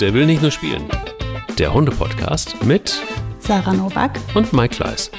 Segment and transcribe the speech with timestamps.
[0.00, 0.88] Der will nicht nur spielen.
[1.58, 3.02] Der Hunde-Podcast mit
[3.38, 5.10] Sarah Novak und Mike Kleiss.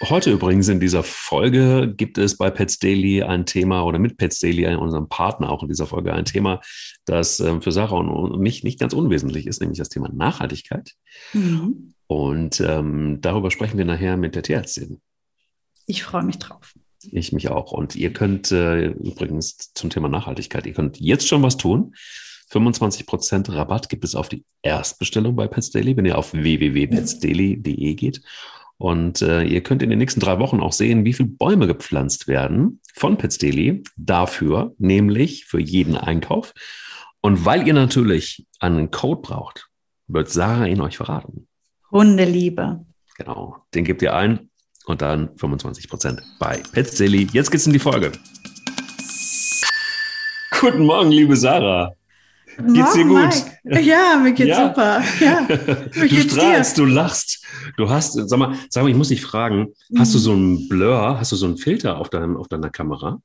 [0.00, 4.38] Heute übrigens in dieser Folge gibt es bei Pets Daily ein Thema oder mit Pets
[4.38, 6.62] Daily, unserem Partner auch in dieser Folge, ein Thema,
[7.04, 10.94] das ähm, für Sarah und mich nicht ganz unwesentlich ist, nämlich das Thema Nachhaltigkeit.
[11.34, 11.92] Mhm.
[12.06, 15.02] Und ähm, darüber sprechen wir nachher mit der Tierärztin.
[15.84, 16.72] Ich freue mich drauf.
[17.12, 17.72] Ich mich auch.
[17.72, 21.94] Und ihr könnt äh, übrigens zum Thema Nachhaltigkeit, ihr könnt jetzt schon was tun.
[22.50, 28.22] 25% Rabatt gibt es auf die Erstbestellung bei Pets Daily, wenn ihr auf www.petsdaily.de geht.
[28.78, 32.28] Und äh, ihr könnt in den nächsten drei Wochen auch sehen, wie viele Bäume gepflanzt
[32.28, 36.52] werden von Pets Daily dafür, nämlich für jeden Einkauf.
[37.20, 39.68] Und weil ihr natürlich einen Code braucht,
[40.06, 41.48] wird Sarah ihn euch verraten.
[41.90, 42.84] Hundeliebe.
[43.16, 44.50] Genau, den gebt ihr ein
[44.86, 47.28] und dann 25% bei Daily.
[47.32, 48.12] Jetzt geht's in die Folge.
[50.60, 51.92] Guten Morgen, liebe Sarah.
[52.72, 53.44] Geht's dir gut?
[53.64, 53.82] Mike.
[53.82, 54.68] Ja, mir geht's ja.
[54.68, 55.02] super.
[55.20, 55.40] Ja.
[55.94, 56.82] Mir du strahlst, dir?
[56.82, 57.44] du lachst.
[57.76, 59.98] Du hast, sag mal, sag mal, ich muss dich fragen, mhm.
[59.98, 63.20] hast du so einen Blur, hast du so einen Filter auf, deinem, auf deiner Kamera?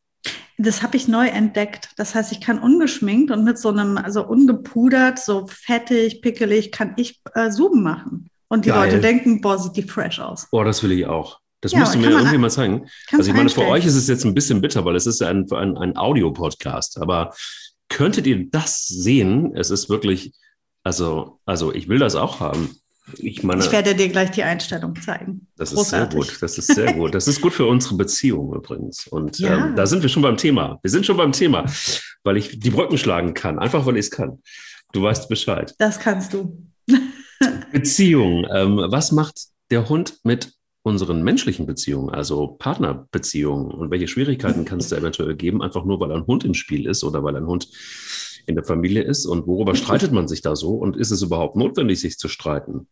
[0.58, 1.90] Das habe ich neu entdeckt.
[1.96, 6.94] Das heißt, ich kann ungeschminkt und mit so einem, also ungepudert, so fettig, pickelig, kann
[6.98, 8.30] ich äh, Zoom machen.
[8.50, 8.90] Und die Geil.
[8.90, 10.48] Leute denken, boah, sieht die fresh aus.
[10.52, 11.41] Boah, das will ich auch.
[11.62, 12.88] Das ja, musst du mir irgendwie mal zeigen.
[13.12, 15.50] Also ich meine, für euch ist es jetzt ein bisschen bitter, weil es ist ein,
[15.52, 17.00] ein, ein Audio-Podcast.
[17.00, 17.34] Aber
[17.88, 19.56] könntet ihr das sehen?
[19.56, 20.34] Es ist wirklich,
[20.84, 22.76] also, also ich will das auch haben.
[23.18, 25.48] Ich, meine, ich werde dir gleich die Einstellung zeigen.
[25.58, 26.42] Das ist sehr gut.
[26.42, 27.14] Das ist sehr gut.
[27.14, 29.08] Das ist gut für unsere Beziehung übrigens.
[29.08, 29.68] Und ja.
[29.68, 30.80] ähm, da sind wir schon beim Thema.
[30.82, 31.66] Wir sind schon beim Thema,
[32.24, 34.42] weil ich die Brücken schlagen kann, einfach weil ich es kann.
[34.94, 35.74] Du weißt Bescheid.
[35.78, 36.58] Das kannst du.
[37.72, 38.48] Beziehung.
[38.54, 44.80] Ähm, was macht der Hund mit unseren menschlichen Beziehungen, also Partnerbeziehungen und welche Schwierigkeiten kann
[44.80, 47.46] es da eventuell geben, einfach nur weil ein Hund im Spiel ist oder weil ein
[47.46, 47.68] Hund
[48.48, 51.56] in der Familie ist und worüber streitet man sich da so und ist es überhaupt
[51.56, 52.88] notwendig, sich zu streiten?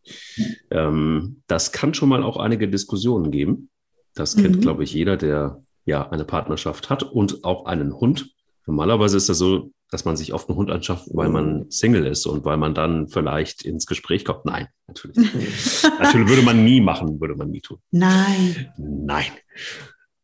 [0.69, 3.69] Ähm, das kann schon mal auch einige Diskussionen geben.
[4.13, 4.61] Das kennt, mhm.
[4.61, 8.33] glaube ich, jeder, der ja eine Partnerschaft hat und auch einen Hund.
[8.67, 12.25] Normalerweise ist das so, dass man sich oft einen Hund anschafft, weil man Single ist
[12.25, 14.45] und weil man dann vielleicht ins Gespräch kommt.
[14.45, 15.17] Nein, natürlich.
[15.99, 17.79] natürlich würde man nie machen, würde man nie tun.
[17.91, 18.71] Nein.
[18.77, 19.31] Nein.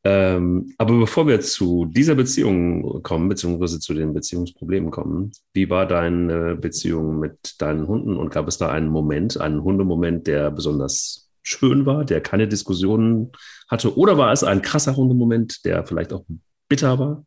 [0.04, 5.88] Ähm, aber bevor wir zu dieser Beziehung kommen, beziehungsweise zu den Beziehungsproblemen kommen, wie war
[5.88, 11.32] deine Beziehung mit deinen Hunden und gab es da einen Moment, einen Hundemoment, der besonders
[11.42, 13.32] schön war, der keine Diskussionen
[13.68, 13.98] hatte?
[13.98, 16.24] Oder war es ein krasser Hundemoment, der vielleicht auch
[16.70, 17.26] bitter war?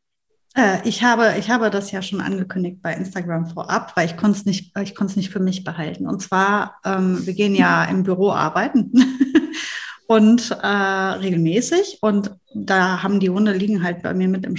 [0.58, 4.38] Äh, ich habe, ich habe das ja schon angekündigt bei Instagram vorab, weil ich konnte
[4.38, 6.06] es nicht, ich konnte es nicht für mich behalten.
[6.06, 8.92] Und zwar, ähm, wir gehen ja im Büro arbeiten
[10.08, 11.98] und äh, regelmäßig.
[12.00, 14.56] Und da haben die Hunde liegen halt bei mir mit im,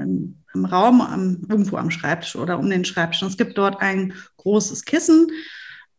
[0.00, 3.22] im, im Raum, am, irgendwo am Schreibtisch oder um den Schreibtisch.
[3.22, 5.28] Und es gibt dort ein großes Kissen.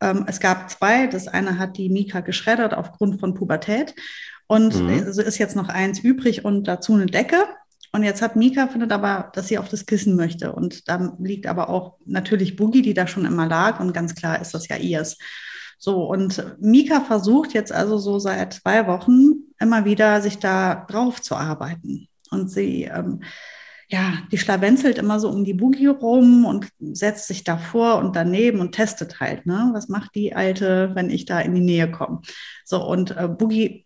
[0.02, 1.06] Ähm, es gab zwei.
[1.06, 3.94] Das eine hat die Mika geschreddert aufgrund von Pubertät.
[4.48, 4.90] Und mhm.
[4.90, 7.46] es ist jetzt noch eins übrig und dazu eine Decke.
[7.96, 10.52] Und jetzt hat Mika findet aber, dass sie auf das Kissen möchte.
[10.52, 13.80] Und da liegt aber auch natürlich Boogie, die da schon immer lag.
[13.80, 15.18] Und ganz klar ist das ja ihrs.
[15.78, 21.22] So, und Mika versucht jetzt also so seit zwei Wochen immer wieder, sich da drauf
[21.22, 22.08] zu arbeiten.
[22.32, 23.22] Und sie, ähm,
[23.90, 28.60] ja, die schlawenzelt immer so um die Boogie rum und setzt sich davor und daneben
[28.60, 29.70] und testet halt, ne?
[29.74, 32.22] Was macht die Alte, wenn ich da in die Nähe komme?
[32.66, 33.86] So, und äh, Boogie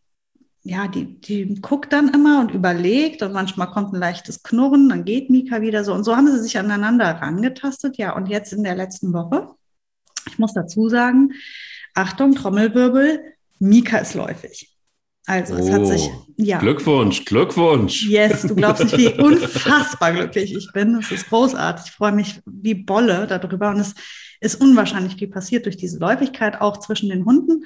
[0.67, 5.05] ja, die, die guckt dann immer und überlegt und manchmal kommt ein leichtes Knurren, dann
[5.05, 5.93] geht Mika wieder so.
[5.93, 7.97] Und so haben sie sich aneinander herangetastet.
[7.97, 9.47] Ja, und jetzt in der letzten Woche,
[10.27, 11.31] ich muss dazu sagen,
[11.93, 13.21] Achtung, Trommelwirbel,
[13.59, 14.75] Mika ist läufig.
[15.25, 16.59] Also es oh, hat sich, oh, ja.
[16.59, 18.05] Glückwunsch, Glückwunsch.
[18.05, 20.95] Yes, du glaubst nicht, wie unfassbar glücklich ich bin.
[20.95, 21.85] Es ist großartig.
[21.87, 23.69] Ich freue mich wie Bolle darüber.
[23.69, 23.95] Und es
[24.41, 27.63] ist unwahrscheinlich viel passiert durch diese Läufigkeit auch zwischen den Hunden.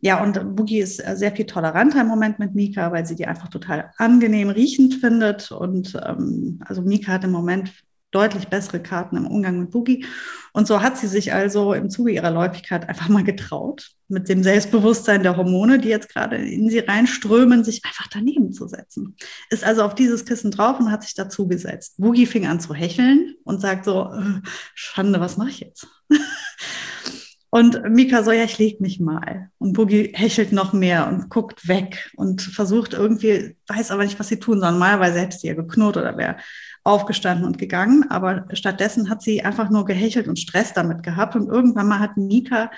[0.00, 3.26] Ja, und Boogie ist äh, sehr viel toleranter im Moment mit Mika, weil sie die
[3.26, 5.50] einfach total angenehm riechend findet.
[5.50, 7.72] Und ähm, also Mika hat im Moment
[8.16, 10.06] deutlich bessere Karten im Umgang mit Boogie.
[10.52, 14.42] Und so hat sie sich also im Zuge ihrer Läufigkeit einfach mal getraut, mit dem
[14.42, 19.16] Selbstbewusstsein der Hormone, die jetzt gerade in sie reinströmen, sich einfach daneben zu setzen.
[19.50, 21.94] Ist also auf dieses Kissen drauf und hat sich dazu gesetzt.
[21.98, 24.40] Boogie fing an zu hecheln und sagt so, äh,
[24.74, 25.86] Schande, was mache ich jetzt?
[27.56, 29.48] Und Mika so, ja, ich leg mich mal.
[29.56, 34.28] Und Boogie hechelt noch mehr und guckt weg und versucht irgendwie, weiß aber nicht, was
[34.28, 34.72] sie tun soll.
[34.72, 36.36] Normalerweise hätte sie ja geknurrt oder wäre
[36.84, 38.10] aufgestanden und gegangen.
[38.10, 41.34] Aber stattdessen hat sie einfach nur gehechelt und Stress damit gehabt.
[41.34, 42.70] Und irgendwann mal hat Mika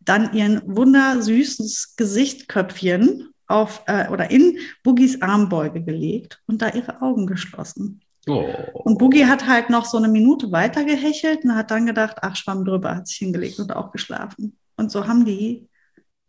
[0.00, 7.28] dann ihren wundersüßes Gesichtköpfchen auf äh, oder in Boogies Armbeuge gelegt und da ihre Augen
[7.28, 8.03] geschlossen.
[8.26, 8.46] Oh.
[8.72, 12.36] Und Boogie hat halt noch so eine Minute weiter gehechelt und hat dann gedacht, ach,
[12.36, 14.56] schwamm drüber, hat sich hingelegt und auch geschlafen.
[14.76, 15.68] Und so haben die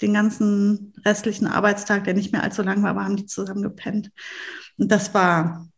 [0.01, 4.11] den ganzen restlichen Arbeitstag, der nicht mehr allzu lang war, aber haben die zusammen gepennt.
[4.77, 5.69] Und das war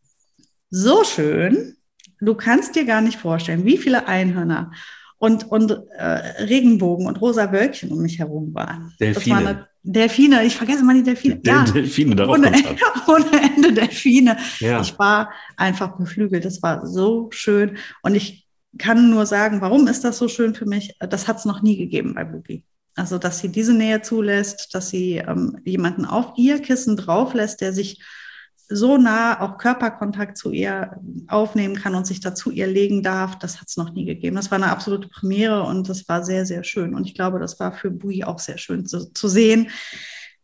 [0.70, 1.76] so schön.
[2.20, 4.72] Du kannst dir gar nicht vorstellen, wie viele Einhörner
[5.18, 8.92] und, und äh, Regenbogen und rosa Wölkchen um mich herum waren.
[8.98, 9.36] Delfine.
[9.36, 11.36] Das war eine, Delfine, ich vergesse mal die Delfine.
[11.36, 12.52] Del ja, Delfine, darauf ohne,
[13.08, 14.36] ohne Ende Delfine.
[14.60, 14.82] Ja.
[14.82, 16.44] Ich war einfach beflügelt.
[16.44, 17.78] Das war so schön.
[18.02, 18.46] Und ich
[18.76, 20.94] kann nur sagen, warum ist das so schön für mich?
[21.00, 22.64] Das hat es noch nie gegeben bei Boogie.
[22.96, 27.72] Also, dass sie diese Nähe zulässt, dass sie ähm, jemanden auf ihr Kissen drauflässt, der
[27.72, 28.02] sich
[28.68, 33.60] so nah auch Körperkontakt zu ihr aufnehmen kann und sich dazu ihr legen darf, das
[33.60, 34.36] hat es noch nie gegeben.
[34.36, 36.94] Das war eine absolute Premiere und das war sehr, sehr schön.
[36.94, 39.70] Und ich glaube, das war für Bui auch sehr schön zu, zu sehen,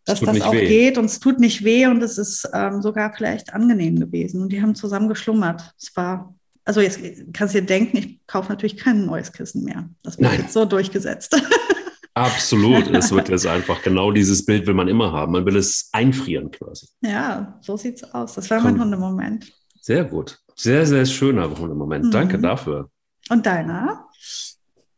[0.07, 0.67] dass das auch weh.
[0.67, 4.43] geht und es tut nicht weh und es ist ähm, sogar vielleicht angenehm gewesen.
[4.43, 5.75] Und die haben zusammen geschlummert.
[5.79, 6.35] Es war,
[6.65, 7.01] also jetzt
[7.33, 9.89] kannst du dir denken, ich kaufe natürlich kein neues Kissen mehr.
[10.03, 10.41] Das wird Nein.
[10.43, 11.37] jetzt so durchgesetzt.
[12.15, 12.89] Absolut.
[12.95, 15.33] Es wird jetzt einfach genau dieses Bild will man immer haben.
[15.33, 16.87] Man will es einfrieren quasi.
[17.01, 18.35] Ja, so sieht es aus.
[18.35, 18.73] Das war Komm.
[18.73, 19.53] mein Hundemoment.
[19.81, 20.39] Sehr gut.
[20.55, 22.07] Sehr, sehr schöner Hundemoment.
[22.07, 22.11] Mhm.
[22.13, 22.89] Danke dafür.
[23.29, 24.07] Und deiner?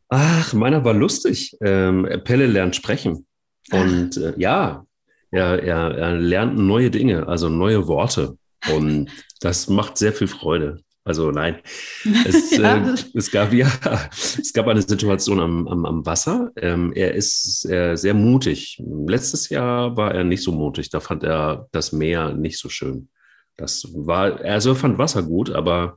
[0.08, 1.56] Ach, meiner war lustig.
[1.62, 3.26] Ähm, Pelle lernt sprechen.
[3.72, 4.84] Und äh, ja,
[5.30, 8.36] er, er, er lernt neue Dinge, also neue Worte.
[8.72, 9.10] Und
[9.40, 10.82] das macht sehr viel Freude.
[11.06, 11.60] Also nein,
[12.26, 12.78] es, ja.
[12.78, 13.70] äh, es, gab ja,
[14.12, 16.50] es gab eine Situation am, am, am Wasser.
[16.56, 18.82] Ähm, er ist äh, sehr mutig.
[19.06, 20.90] Letztes Jahr war er nicht so mutig.
[20.90, 23.08] Da fand er das Meer nicht so schön.
[23.56, 25.96] Das war, also er fand Wasser gut, aber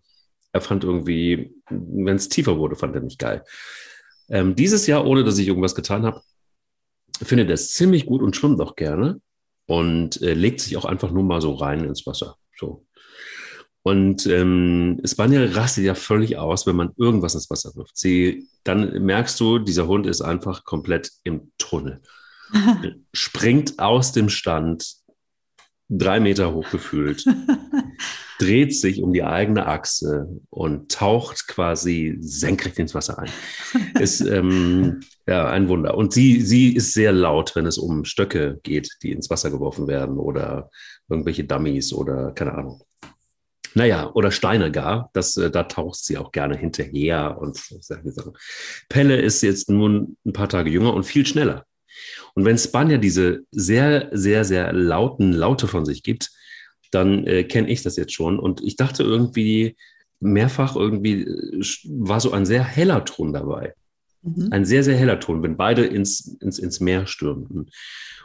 [0.52, 3.44] er fand irgendwie, wenn es tiefer wurde, fand er nicht geil.
[4.30, 6.22] Ähm, dieses Jahr, ohne dass ich irgendwas getan habe,
[7.20, 9.22] findet er es ziemlich gut und schwimmt auch gerne
[9.66, 12.38] und äh, legt sich auch einfach nur mal so rein ins Wasser.
[12.56, 12.86] So,
[13.84, 17.98] und ähm, Spanier rastet ja völlig aus, wenn man irgendwas ins Wasser wirft.
[17.98, 22.02] Sie, dann merkst du, dieser Hund ist einfach komplett im Tunnel.
[23.14, 24.96] Springt aus dem Stand,
[25.88, 27.24] drei Meter hoch gefühlt,
[28.40, 33.32] dreht sich um die eigene Achse und taucht quasi senkrecht ins Wasser ein.
[34.00, 35.96] Ist ähm, ja ein Wunder.
[35.96, 39.88] Und sie, sie ist sehr laut, wenn es um Stöcke geht, die ins Wasser geworfen
[39.88, 40.70] werden oder
[41.08, 42.84] irgendwelche Dummies oder keine Ahnung.
[43.76, 45.10] Naja, oder Steine gar.
[45.14, 48.34] Das, äh, da taucht sie auch gerne hinterher und solche Sachen.
[48.90, 51.66] Pelle ist jetzt nun ein paar Tage jünger und viel schneller.
[52.36, 56.32] Und wenn Spanier diese sehr, sehr, sehr lauten Laute von sich gibt,
[56.92, 58.40] dann äh, kenne ich das jetzt schon.
[58.40, 59.76] Und ich dachte irgendwie
[60.20, 63.74] mehrfach irgendwie äh, war so ein sehr heller Ton dabei.
[64.22, 64.50] Mhm.
[64.52, 67.70] Ein sehr, sehr heller Ton, wenn beide ins, ins, ins Meer stürmten.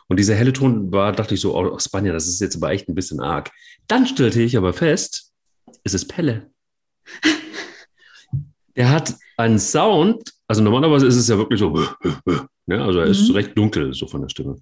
[0.09, 2.89] Und dieser helle Ton war, dachte ich so, oh, Spanier, das ist jetzt aber echt
[2.89, 3.51] ein bisschen arg.
[3.87, 5.24] Dann stellte ich aber fest,
[5.83, 6.51] es ist Pelle.
[8.75, 11.71] er hat einen Sound, also normalerweise ist es ja wirklich so,
[12.67, 12.83] ne?
[12.83, 13.35] also er ist mhm.
[13.35, 14.57] recht dunkel so von der Stimme.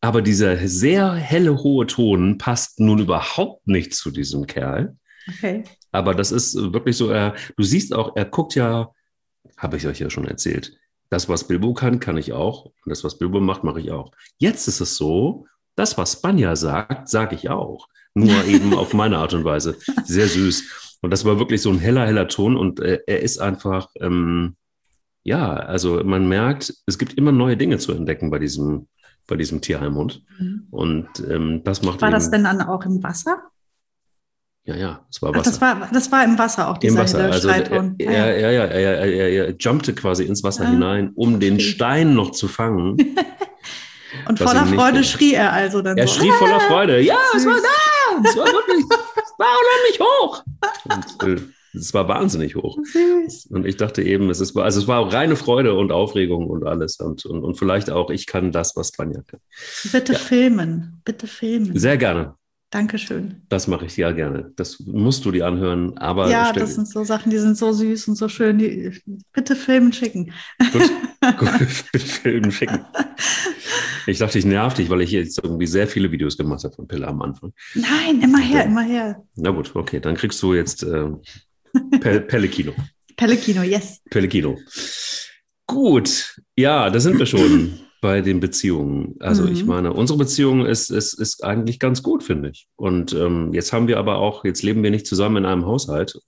[0.00, 4.96] Aber dieser sehr helle, hohe Ton passt nun überhaupt nicht zu diesem Kerl.
[5.28, 5.64] Okay.
[5.90, 8.90] Aber das ist wirklich so, er, du siehst auch, er guckt ja,
[9.56, 10.76] habe ich euch ja schon erzählt,
[11.08, 12.66] das, was Bilbo kann, kann ich auch.
[12.66, 14.12] Und das, was Bilbo macht, mache ich auch.
[14.38, 15.46] Jetzt ist es so,
[15.76, 19.76] das, was Spanja sagt, sage ich auch nur eben auf meine Art und Weise.
[20.04, 20.98] Sehr süß.
[21.02, 24.56] Und das war wirklich so ein heller, heller Ton und äh, er ist einfach, ähm,
[25.22, 28.88] ja, also man merkt, es gibt immer neue Dinge zu entdecken bei diesem,
[29.26, 30.22] bei diesem Tierheimhund.
[30.38, 30.66] Mhm.
[30.70, 32.00] Und ähm, das macht.
[32.00, 33.42] War das denn dann auch im Wasser?
[34.64, 35.40] Ja, ja, es war Wasser.
[35.40, 37.30] Ach, das, war, das war im Wasser auch, dieser Im Wasser.
[37.30, 40.70] Also er, er, ja, ja, er, er, er, jumpte quasi ins Wasser ja.
[40.70, 42.96] hinein, um den Stein noch zu fangen.
[44.28, 46.14] Und voller Freude schrie er also dann Er so.
[46.18, 47.00] schrie voller Freude.
[47.00, 47.85] Ja, es war da.
[48.24, 48.84] Es war wirklich,
[49.16, 50.44] es war unheimlich hoch.
[50.84, 51.42] Und, äh,
[51.76, 52.78] es war wahnsinnig hoch.
[52.82, 53.46] Süß.
[53.46, 56.98] Und ich dachte eben, es ist, also es war reine Freude und Aufregung und alles.
[57.00, 59.40] Und, und, und vielleicht auch, ich kann das, was Tanja kann.
[59.92, 60.18] Bitte ja.
[60.18, 61.00] filmen.
[61.04, 61.78] Bitte filmen.
[61.78, 62.34] Sehr gerne.
[62.70, 63.42] Dankeschön.
[63.48, 64.52] Das mache ich ja gerne.
[64.56, 65.96] Das musst du dir anhören.
[65.98, 68.58] Aber ja, das sind so Sachen, die sind so süß und so schön.
[68.58, 68.92] Die,
[69.32, 70.32] bitte filmen schicken.
[70.72, 70.90] Gut,
[71.32, 71.50] gut
[71.92, 72.84] bitte filmen schicken.
[74.06, 76.86] Ich dachte, ich nerv dich, weil ich jetzt irgendwie sehr viele Videos gemacht habe von
[76.86, 77.52] Pille am Anfang.
[77.74, 79.22] Nein, immer her, immer her.
[79.34, 81.08] Na gut, okay, dann kriegst du jetzt äh,
[82.00, 82.72] Pe Pellekino.
[83.16, 84.00] Pellekino, yes.
[84.10, 84.58] Pellekino.
[85.66, 89.16] Gut, ja, da sind wir schon bei den Beziehungen.
[89.20, 89.52] Also mhm.
[89.52, 92.68] ich meine, unsere Beziehung ist, ist, ist eigentlich ganz gut, finde ich.
[92.76, 96.20] Und ähm, jetzt haben wir aber auch, jetzt leben wir nicht zusammen in einem Haushalt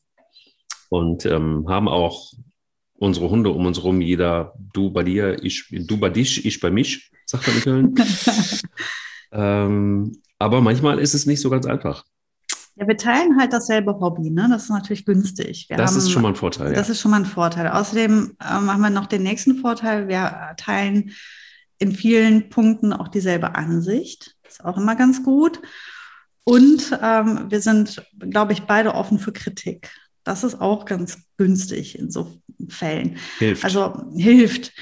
[0.88, 2.32] und ähm, haben auch
[2.98, 6.70] unsere Hunde um uns herum, jeder du bei dir, ich, du bei dich, ich bei
[6.70, 7.94] mich, sagt man in Köln.
[9.32, 12.04] Ähm, aber manchmal ist es nicht so ganz einfach.
[12.76, 14.46] Ja, wir teilen halt dasselbe Hobby, ne?
[14.50, 15.66] Das ist natürlich günstig.
[15.68, 16.72] Wir das haben, ist schon mal ein Vorteil.
[16.72, 16.92] Das ja.
[16.92, 17.68] ist schon mal ein Vorteil.
[17.68, 20.08] Außerdem äh, haben wir noch den nächsten Vorteil.
[20.08, 21.10] Wir teilen
[21.78, 24.36] in vielen Punkten auch dieselbe Ansicht.
[24.48, 25.60] Ist auch immer ganz gut.
[26.44, 29.90] Und ähm, wir sind, glaube ich, beide offen für Kritik.
[30.24, 32.32] Das ist auch ganz günstig in so
[32.68, 33.16] Fällen.
[33.38, 33.64] Hilft.
[33.64, 34.72] Also hilft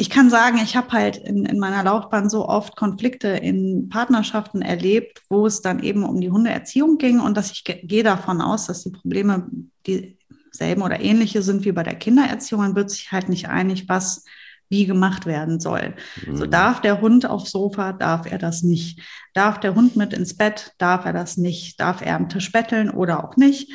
[0.00, 4.62] ich kann sagen, ich habe halt in, in meiner Laufbahn so oft Konflikte in Partnerschaften
[4.62, 8.66] erlebt, wo es dann eben um die Hundeerziehung ging und dass ich gehe davon aus,
[8.66, 9.48] dass die Probleme
[9.86, 12.60] dieselben oder ähnliche sind wie bei der Kindererziehung.
[12.60, 14.24] Man wird sich halt nicht einig, was
[14.68, 15.94] wie gemacht werden soll.
[16.24, 16.36] Mhm.
[16.36, 19.00] So darf der Hund aufs Sofa, darf er das nicht.
[19.34, 21.80] Darf der Hund mit ins Bett, darf er das nicht.
[21.80, 23.72] Darf er am Tisch betteln oder auch nicht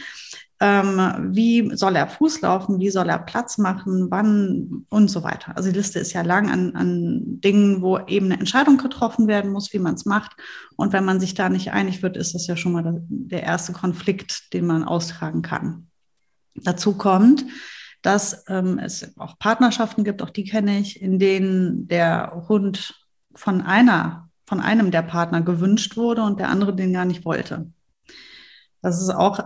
[0.64, 5.58] ähm, wie soll er Fuß laufen, wie soll er Platz machen, wann und so weiter.
[5.58, 9.52] Also die Liste ist ja lang an, an Dingen, wo eben eine Entscheidung getroffen werden
[9.52, 10.32] muss, wie man es macht.
[10.78, 13.74] Und wenn man sich da nicht einig wird, ist das ja schon mal der erste
[13.74, 15.88] Konflikt, den man austragen kann.
[16.56, 17.44] Dazu kommt,
[18.02, 22.96] dass ähm, es auch Partnerschaften gibt, auch die kenne ich, in denen der Hund
[23.36, 27.70] von einer, von einem der Partner gewünscht wurde und der andere den gar nicht wollte.
[28.82, 29.40] Das ist auch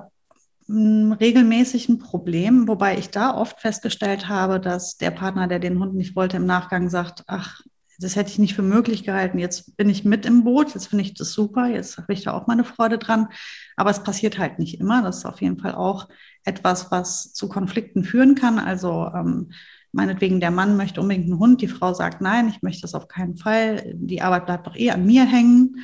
[0.69, 5.95] regelmäßig ein Problem, wobei ich da oft festgestellt habe, dass der Partner, der den Hund
[5.95, 7.61] nicht wollte, im Nachgang sagt, ach,
[7.99, 11.03] das hätte ich nicht für möglich gehalten, jetzt bin ich mit im Boot, jetzt finde
[11.03, 13.29] ich das super, jetzt habe ich da auch meine Freude dran.
[13.75, 15.01] Aber es passiert halt nicht immer.
[15.01, 16.07] Das ist auf jeden Fall auch
[16.43, 18.59] etwas, was zu Konflikten führen kann.
[18.59, 19.51] Also ähm,
[19.91, 23.07] meinetwegen, der Mann möchte unbedingt einen Hund, die Frau sagt, nein, ich möchte das auf
[23.07, 25.77] keinen Fall, die Arbeit bleibt doch eh an mir hängen.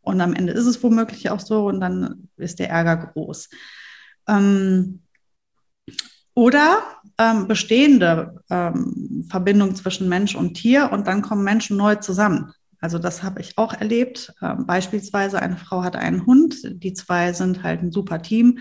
[0.00, 3.48] Und am Ende ist es womöglich auch so und dann ist der Ärger groß.
[4.28, 5.00] Ähm,
[6.34, 6.82] oder
[7.18, 12.52] ähm, bestehende ähm, Verbindung zwischen Mensch und Tier und dann kommen Menschen neu zusammen.
[12.80, 14.32] Also das habe ich auch erlebt.
[14.42, 18.58] Ähm, beispielsweise eine Frau hat einen Hund, die zwei sind halt ein super Team.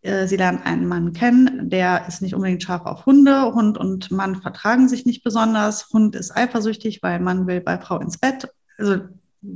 [0.00, 3.52] Äh, sie lernt einen Mann kennen, der ist nicht unbedingt scharf auf Hunde.
[3.54, 5.90] Hund und Mann vertragen sich nicht besonders.
[5.92, 8.48] Hund ist eifersüchtig, weil Mann will bei Frau ins Bett.
[8.78, 9.00] Also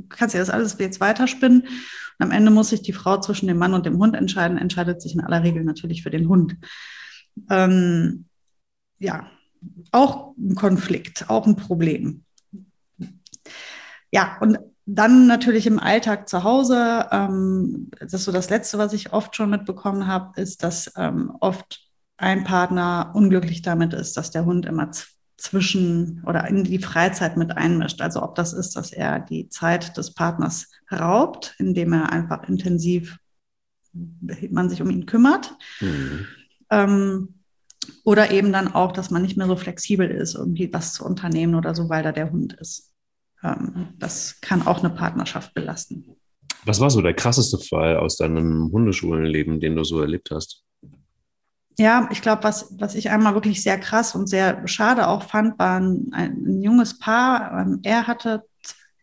[0.09, 1.67] kannst du das alles jetzt weiterspinnen.
[2.19, 5.01] Und am Ende muss sich die Frau zwischen dem Mann und dem Hund entscheiden, entscheidet
[5.01, 6.57] sich in aller Regel natürlich für den Hund.
[7.49, 8.25] Ähm,
[8.99, 9.27] ja,
[9.91, 12.23] auch ein Konflikt, auch ein Problem.
[14.11, 18.93] Ja, und dann natürlich im Alltag zu Hause, ähm, das ist so das Letzte, was
[18.93, 24.31] ich oft schon mitbekommen habe, ist, dass ähm, oft ein Partner unglücklich damit ist, dass
[24.31, 24.91] der Hund immer
[25.37, 28.01] zwischen oder in die Freizeit mit einmischt.
[28.01, 33.17] Also ob das ist, dass er die Zeit des Partners raubt, indem er einfach intensiv
[33.93, 35.55] man sich um ihn kümmert.
[35.79, 36.27] Mhm.
[36.71, 37.35] Ähm,
[38.03, 41.55] oder eben dann auch, dass man nicht mehr so flexibel ist, irgendwie was zu unternehmen
[41.55, 42.93] oder so, weil da der Hund ist.
[43.43, 46.15] Ähm, das kann auch eine Partnerschaft belasten.
[46.65, 50.63] Was war so der krasseste Fall aus deinem Hundeschulenleben, den du so erlebt hast?
[51.77, 55.57] Ja, ich glaube, was, was ich einmal wirklich sehr krass und sehr schade auch fand,
[55.57, 57.61] war ein, ein junges Paar.
[57.61, 58.43] Ähm, er hatte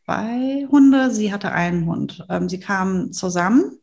[0.04, 2.24] zwei Hunde, sie hatte einen Hund.
[2.28, 3.78] Ähm, sie kamen zusammen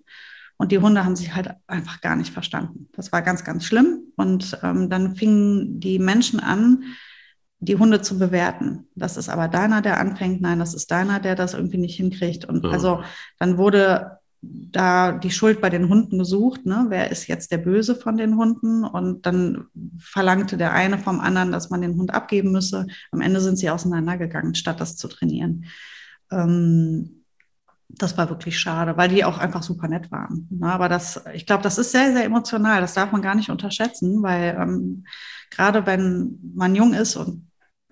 [0.57, 2.89] und die Hunde haben sich halt einfach gar nicht verstanden.
[2.93, 4.11] Das war ganz, ganz schlimm.
[4.15, 6.83] Und ähm, dann fingen die Menschen an,
[7.59, 8.87] die Hunde zu bewerten.
[8.95, 12.45] Das ist aber deiner, der anfängt, nein, das ist deiner, der das irgendwie nicht hinkriegt.
[12.45, 12.71] Und ja.
[12.71, 13.03] also
[13.39, 14.16] dann wurde
[14.49, 16.85] da die Schuld bei den Hunden gesucht, ne?
[16.89, 18.83] wer ist jetzt der Böse von den Hunden?
[18.83, 19.65] Und dann
[19.99, 22.87] verlangte der eine vom anderen, dass man den Hund abgeben müsse.
[23.11, 25.65] Am Ende sind sie auseinandergegangen, statt das zu trainieren.
[26.31, 27.23] Ähm,
[27.89, 30.47] das war wirklich schade, weil die auch einfach super nett waren.
[30.51, 30.67] Ne?
[30.67, 32.81] Aber das, ich glaube, das ist sehr, sehr emotional.
[32.81, 35.05] Das darf man gar nicht unterschätzen, weil ähm,
[35.49, 37.46] gerade wenn man jung ist und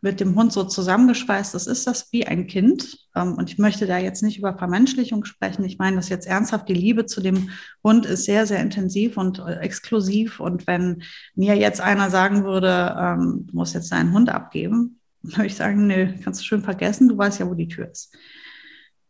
[0.06, 3.00] mit dem Hund so zusammengeschweißt das ist das wie ein Kind.
[3.16, 5.66] Ähm, und ich möchte da jetzt nicht über Vermenschlichung sprechen.
[5.66, 6.70] Ich meine das jetzt ernsthaft.
[6.70, 7.50] Die Liebe zu dem
[7.84, 10.40] Hund ist sehr, sehr intensiv und äh, exklusiv.
[10.40, 11.02] Und wenn
[11.34, 15.88] mir jetzt einer sagen würde, ähm, du musst jetzt deinen Hund abgeben, würde ich sagen,
[15.88, 18.16] nee, kannst du schön vergessen, du weißt ja, wo die Tür ist.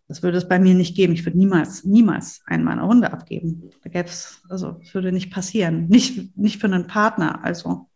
[0.08, 1.12] Das würde es bei mir nicht geben.
[1.12, 3.70] Ich würde niemals, niemals einen meiner Hunde abgeben.
[3.84, 5.88] Da gäbe es, also, es würde nicht passieren.
[5.90, 7.44] Nicht, nicht für einen Partner.
[7.44, 7.90] Also,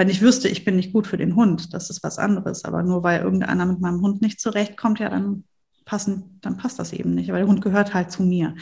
[0.00, 2.64] wenn ich wüsste, ich bin nicht gut für den Hund, das ist was anderes.
[2.64, 5.44] Aber nur weil irgendeiner mit meinem Hund nicht zurechtkommt, ja, dann
[5.84, 7.28] passen, dann passt das eben nicht.
[7.28, 8.54] Aber der Hund gehört halt zu mir.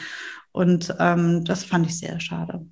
[0.51, 2.67] Und ähm, das fand ich sehr schade.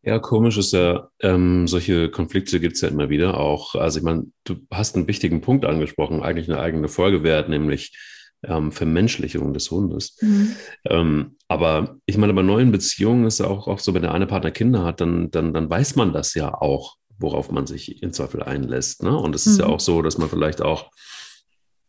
[0.00, 3.74] Ja, komisch ist ja, ähm, solche Konflikte gibt es ja immer wieder auch.
[3.74, 7.98] Also ich meine, du hast einen wichtigen Punkt angesprochen, eigentlich eine eigene Folge wert, nämlich
[8.44, 10.16] ähm, Vermenschlichung des Hundes.
[10.22, 10.56] Mhm.
[10.86, 14.26] Ähm, aber ich meine, bei neuen Beziehungen ist ja auch, auch so, wenn der eine
[14.26, 18.12] Partner Kinder hat, dann, dann, dann weiß man das ja auch worauf man sich in
[18.12, 19.02] Zweifel einlässt.
[19.02, 19.16] Ne?
[19.16, 19.60] Und es ist mhm.
[19.60, 20.90] ja auch so, dass man vielleicht auch,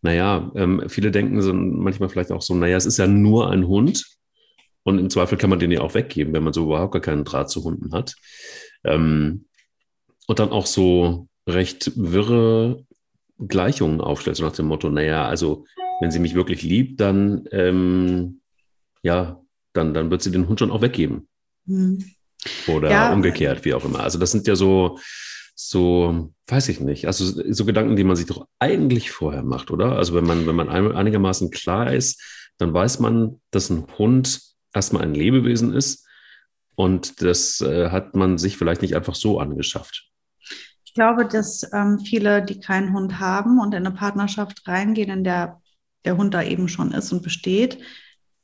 [0.01, 3.67] naja, ähm, viele denken so manchmal vielleicht auch so, naja, es ist ja nur ein
[3.67, 4.05] Hund
[4.83, 7.25] und im Zweifel kann man den ja auch weggeben, wenn man so überhaupt gar keinen
[7.25, 8.15] Draht zu Hunden hat.
[8.83, 9.45] Ähm,
[10.27, 12.85] und dann auch so recht wirre
[13.39, 15.65] Gleichungen aufstellt, so nach dem Motto, naja, also
[15.99, 18.41] wenn sie mich wirklich liebt, dann ähm,
[19.03, 19.41] ja,
[19.73, 21.27] dann, dann wird sie den Hund schon auch weggeben.
[21.65, 22.03] Hm.
[22.67, 23.13] Oder ja.
[23.13, 24.01] umgekehrt, wie auch immer.
[24.01, 24.99] Also das sind ja so,
[25.55, 29.93] so, weiß ich nicht, also so Gedanken, die man sich doch eigentlich vorher macht, oder?
[29.93, 32.21] Also wenn man, wenn man einigermaßen klar ist,
[32.57, 34.41] dann weiß man, dass ein Hund
[34.73, 36.05] erstmal ein Lebewesen ist
[36.75, 40.09] und das äh, hat man sich vielleicht nicht einfach so angeschafft.
[40.85, 45.23] Ich glaube, dass ähm, viele, die keinen Hund haben und in eine Partnerschaft reingehen, in
[45.23, 45.61] der
[46.07, 47.77] der Hund da eben schon ist und besteht,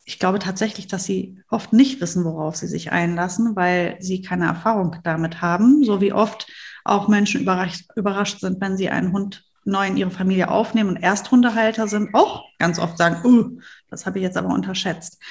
[0.05, 4.45] ich glaube tatsächlich, dass sie oft nicht wissen, worauf sie sich einlassen, weil sie keine
[4.45, 6.47] Erfahrung damit haben, so wie oft
[6.83, 11.03] auch Menschen überrascht, überrascht sind, wenn sie einen Hund neu in ihre Familie aufnehmen und
[11.03, 15.21] Ersthundehalter sind, auch ganz oft sagen, uh, das habe ich jetzt aber unterschätzt.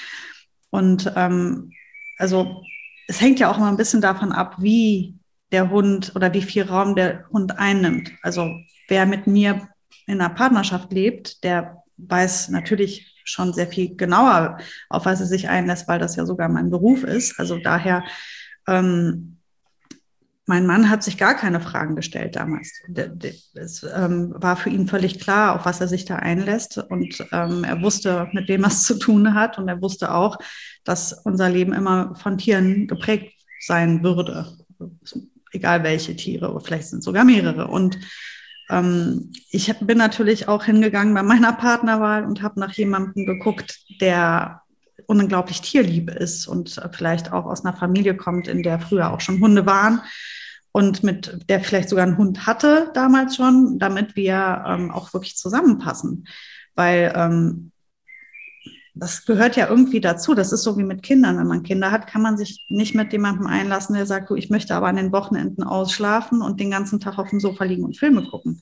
[0.71, 1.71] Und ähm,
[2.17, 2.63] also
[3.09, 5.19] es hängt ja auch immer ein bisschen davon ab, wie
[5.51, 8.11] der Hund oder wie viel Raum der Hund einnimmt.
[8.23, 8.51] Also
[8.89, 9.69] wer mit mir
[10.07, 14.59] in einer Partnerschaft lebt, der weiß natürlich schon sehr viel genauer,
[14.89, 17.39] auf was er sich einlässt, weil das ja sogar mein Beruf ist.
[17.39, 18.05] Also daher,
[18.67, 19.39] ähm,
[20.47, 22.73] mein Mann hat sich gar keine Fragen gestellt damals.
[23.55, 26.79] Es ähm, war für ihn völlig klar, auf was er sich da einlässt.
[26.79, 29.59] Und ähm, er wusste, mit wem er es zu tun hat.
[29.59, 30.37] Und er wusste auch,
[30.85, 34.47] dass unser Leben immer von Tieren geprägt sein würde.
[35.53, 37.69] Egal welche Tiere, vielleicht sind es sogar mehrere.
[37.69, 37.99] Und
[38.73, 44.63] ähm, ich bin natürlich auch hingegangen bei meiner Partnerwahl und habe nach jemandem geguckt, der
[45.07, 49.41] unglaublich tierlieb ist und vielleicht auch aus einer Familie kommt, in der früher auch schon
[49.41, 50.01] Hunde waren
[50.73, 55.37] und mit der vielleicht sogar einen Hund hatte damals schon, damit wir ähm, auch wirklich
[55.37, 56.27] zusammenpassen.
[56.75, 57.72] Weil ähm,
[58.95, 60.35] das gehört ja irgendwie dazu.
[60.35, 61.39] Das ist so wie mit Kindern.
[61.39, 64.51] Wenn man Kinder hat, kann man sich nicht mit jemandem einlassen, der sagt, du, ich
[64.51, 67.97] möchte aber an den Wochenenden ausschlafen und den ganzen Tag auf dem Sofa liegen und
[67.97, 68.61] Filme gucken.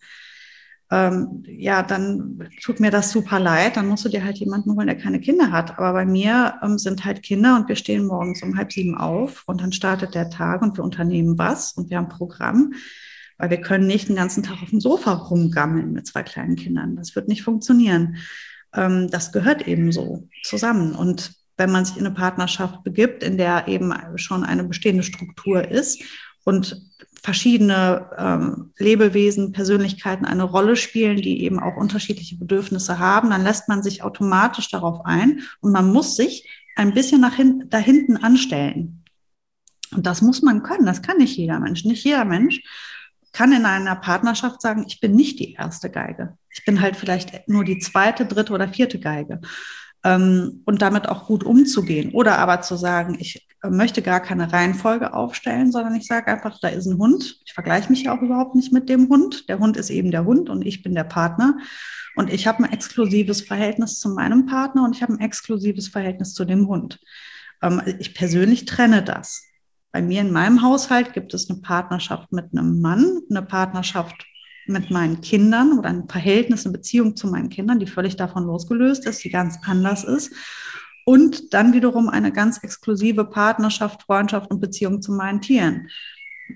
[0.92, 3.76] Ähm, ja, dann tut mir das super leid.
[3.76, 5.78] Dann musst du dir halt jemanden holen, der keine Kinder hat.
[5.78, 9.44] Aber bei mir ähm, sind halt Kinder und wir stehen morgens um halb sieben auf
[9.46, 12.74] und dann startet der Tag und wir unternehmen was und wir haben Programm.
[13.36, 16.94] Weil wir können nicht den ganzen Tag auf dem Sofa rumgammeln mit zwei kleinen Kindern.
[16.96, 18.16] Das wird nicht funktionieren
[18.74, 20.94] ähm, das gehört eben so zusammen.
[20.94, 25.68] Und wenn man sich in eine Partnerschaft begibt, in der eben schon eine bestehende Struktur
[25.68, 26.02] ist
[26.44, 26.80] und
[27.22, 33.68] verschiedene ähm, Lebewesen, Persönlichkeiten eine Rolle spielen, die eben auch unterschiedliche Bedürfnisse haben, dann lässt
[33.68, 38.16] man sich automatisch darauf ein und man muss sich ein bisschen nach hin, da hinten
[38.16, 39.04] anstellen.
[39.94, 41.84] Und das muss man können, das kann nicht jeder Mensch.
[41.84, 42.62] Nicht jeder Mensch
[43.32, 46.36] kann in einer Partnerschaft sagen, ich bin nicht die erste Geige.
[46.50, 49.40] Ich bin halt vielleicht nur die zweite, dritte oder vierte Geige.
[50.02, 52.12] Ähm, und damit auch gut umzugehen.
[52.12, 56.68] Oder aber zu sagen, ich möchte gar keine Reihenfolge aufstellen, sondern ich sage einfach, da
[56.68, 57.40] ist ein Hund.
[57.44, 59.48] Ich vergleiche mich ja auch überhaupt nicht mit dem Hund.
[59.48, 61.58] Der Hund ist eben der Hund und ich bin der Partner.
[62.16, 66.34] Und ich habe ein exklusives Verhältnis zu meinem Partner und ich habe ein exklusives Verhältnis
[66.34, 66.98] zu dem Hund.
[67.62, 69.49] Ähm, ich persönlich trenne das.
[69.92, 74.26] Bei mir in meinem Haushalt gibt es eine Partnerschaft mit einem Mann, eine Partnerschaft
[74.66, 79.06] mit meinen Kindern oder ein Verhältnis, eine Beziehung zu meinen Kindern, die völlig davon losgelöst
[79.06, 80.32] ist, die ganz anders ist.
[81.04, 85.88] Und dann wiederum eine ganz exklusive Partnerschaft, Freundschaft und Beziehung zu meinen Tieren,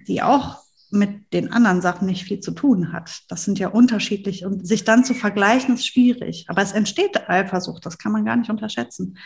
[0.06, 0.58] die auch
[0.90, 3.22] mit den anderen Sachen nicht viel zu tun hat.
[3.28, 6.44] Das sind ja unterschiedlich und sich dann zu vergleichen ist schwierig.
[6.48, 9.18] Aber es entsteht Eifersucht, das kann man gar nicht unterschätzen.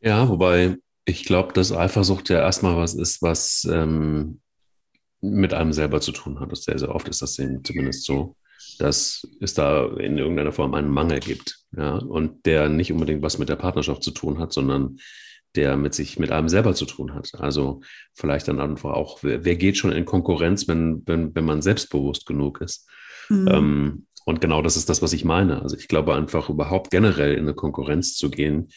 [0.00, 4.40] Ja, wobei ich glaube, dass Eifersucht ja erstmal was ist, was ähm,
[5.20, 6.56] mit einem selber zu tun hat.
[6.56, 8.36] Sehr, sehr oft ist das zumindest so,
[8.78, 11.60] dass es da in irgendeiner Form einen Mangel gibt.
[11.76, 14.98] Ja, und der nicht unbedingt was mit der Partnerschaft zu tun hat, sondern
[15.56, 17.32] der mit sich, mit einem selber zu tun hat.
[17.38, 17.80] Also
[18.14, 22.26] vielleicht dann einfach auch, wer, wer geht schon in Konkurrenz, wenn, wenn, wenn man selbstbewusst
[22.26, 22.88] genug ist?
[23.28, 23.48] Mhm.
[23.48, 25.62] Ähm, und genau das ist das, was ich meine.
[25.62, 28.68] Also ich glaube einfach überhaupt generell in eine Konkurrenz zu gehen,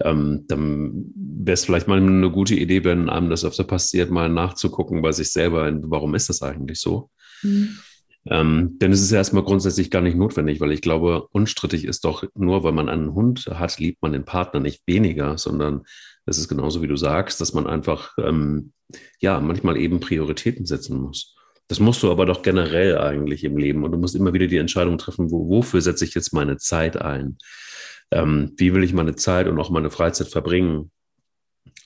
[0.00, 4.28] ähm, dann wäre es vielleicht mal eine gute Idee, wenn einem das öfter passiert, mal
[4.28, 7.10] nachzugucken bei sich selber, warum ist das eigentlich so?
[7.42, 7.78] Mhm.
[8.26, 12.04] Ähm, denn es ist ja erstmal grundsätzlich gar nicht notwendig, weil ich glaube, unstrittig ist
[12.04, 15.82] doch nur, weil man einen Hund hat, liebt man den Partner nicht weniger, sondern
[16.24, 18.72] es ist genauso wie du sagst, dass man einfach ähm,
[19.20, 21.34] ja manchmal eben Prioritäten setzen muss.
[21.66, 24.58] Das musst du aber doch generell eigentlich im Leben und du musst immer wieder die
[24.58, 27.38] Entscheidung treffen, wo, wofür setze ich jetzt meine Zeit ein?
[28.12, 30.90] Ähm, wie will ich meine Zeit und auch meine Freizeit verbringen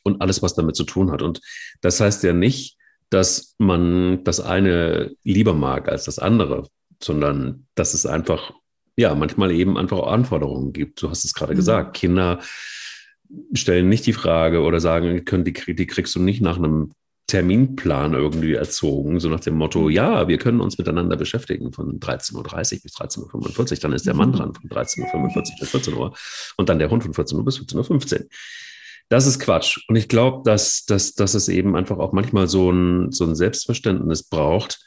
[0.02, 1.22] und alles, was damit zu tun hat.
[1.22, 1.40] Und
[1.80, 2.76] das heißt ja nicht,
[3.10, 6.68] dass man das eine lieber mag als das andere,
[7.02, 8.52] sondern dass es einfach
[8.96, 11.02] ja, manchmal eben einfach auch Anforderungen gibt.
[11.02, 11.58] Du hast es gerade mhm.
[11.58, 11.96] gesagt.
[11.96, 12.40] Kinder
[13.52, 16.92] stellen nicht die Frage oder sagen, können die, die kriegst du nicht nach einem
[17.26, 19.90] Terminplan irgendwie erzogen, so nach dem Motto, mhm.
[19.90, 24.14] ja, wir können uns miteinander beschäftigen von 13.30 Uhr bis 13.45 Uhr, dann ist der
[24.14, 24.34] Mann mhm.
[24.34, 26.14] dran von 13.45 Uhr bis 14 Uhr
[26.56, 28.26] und dann der Hund von 14 Uhr bis 14.15 Uhr.
[29.08, 29.78] Das ist Quatsch.
[29.88, 33.36] Und ich glaube, dass, dass, dass es eben einfach auch manchmal so ein, so ein
[33.36, 34.80] Selbstverständnis braucht,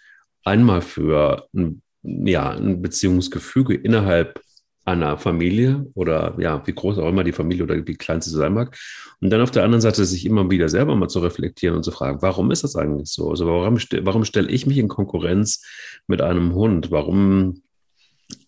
[0.43, 4.41] einmal für ein, ja, ein Beziehungsgefüge innerhalb
[4.85, 8.53] einer Familie oder ja, wie groß auch immer die Familie oder wie klein sie sein
[8.53, 8.77] mag.
[9.21, 11.91] Und dann auf der anderen Seite sich immer wieder selber mal zu reflektieren und zu
[11.91, 13.29] fragen, warum ist das eigentlich so?
[13.29, 15.63] Also warum, warum stelle ich mich in Konkurrenz
[16.07, 16.91] mit einem Hund?
[16.91, 17.61] Warum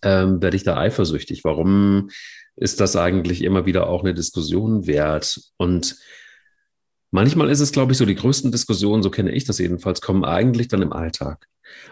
[0.02, 1.44] ähm, werde ich da eifersüchtig?
[1.44, 2.10] Warum
[2.56, 5.40] ist das eigentlich immer wieder auch eine Diskussion wert?
[5.58, 5.96] Und
[7.10, 10.24] manchmal ist es, glaube ich, so, die größten Diskussionen, so kenne ich das jedenfalls, kommen
[10.24, 11.46] eigentlich dann im Alltag.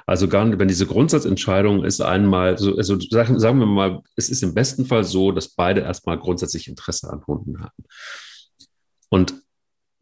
[0.06, 4.28] Also gar nicht, wenn diese Grundsatzentscheidung ist einmal, so, also sagen, sagen wir mal, es
[4.28, 7.84] ist im besten Fall so, dass beide erstmal grundsätzlich Interesse an Hunden haben.
[9.08, 9.34] Und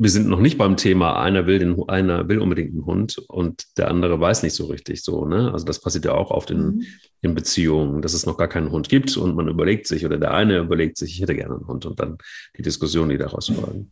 [0.00, 3.64] wir sind noch nicht beim Thema, einer will, den, einer will unbedingt einen Hund und
[3.76, 5.24] der andere weiß nicht so richtig so.
[5.24, 5.52] Ne?
[5.52, 6.84] Also das passiert ja auch oft in, mhm.
[7.20, 10.34] in Beziehungen, dass es noch gar keinen Hund gibt und man überlegt sich oder der
[10.34, 12.18] eine überlegt sich, ich hätte gerne einen Hund und dann
[12.56, 13.90] die Diskussion, die daraus folgen.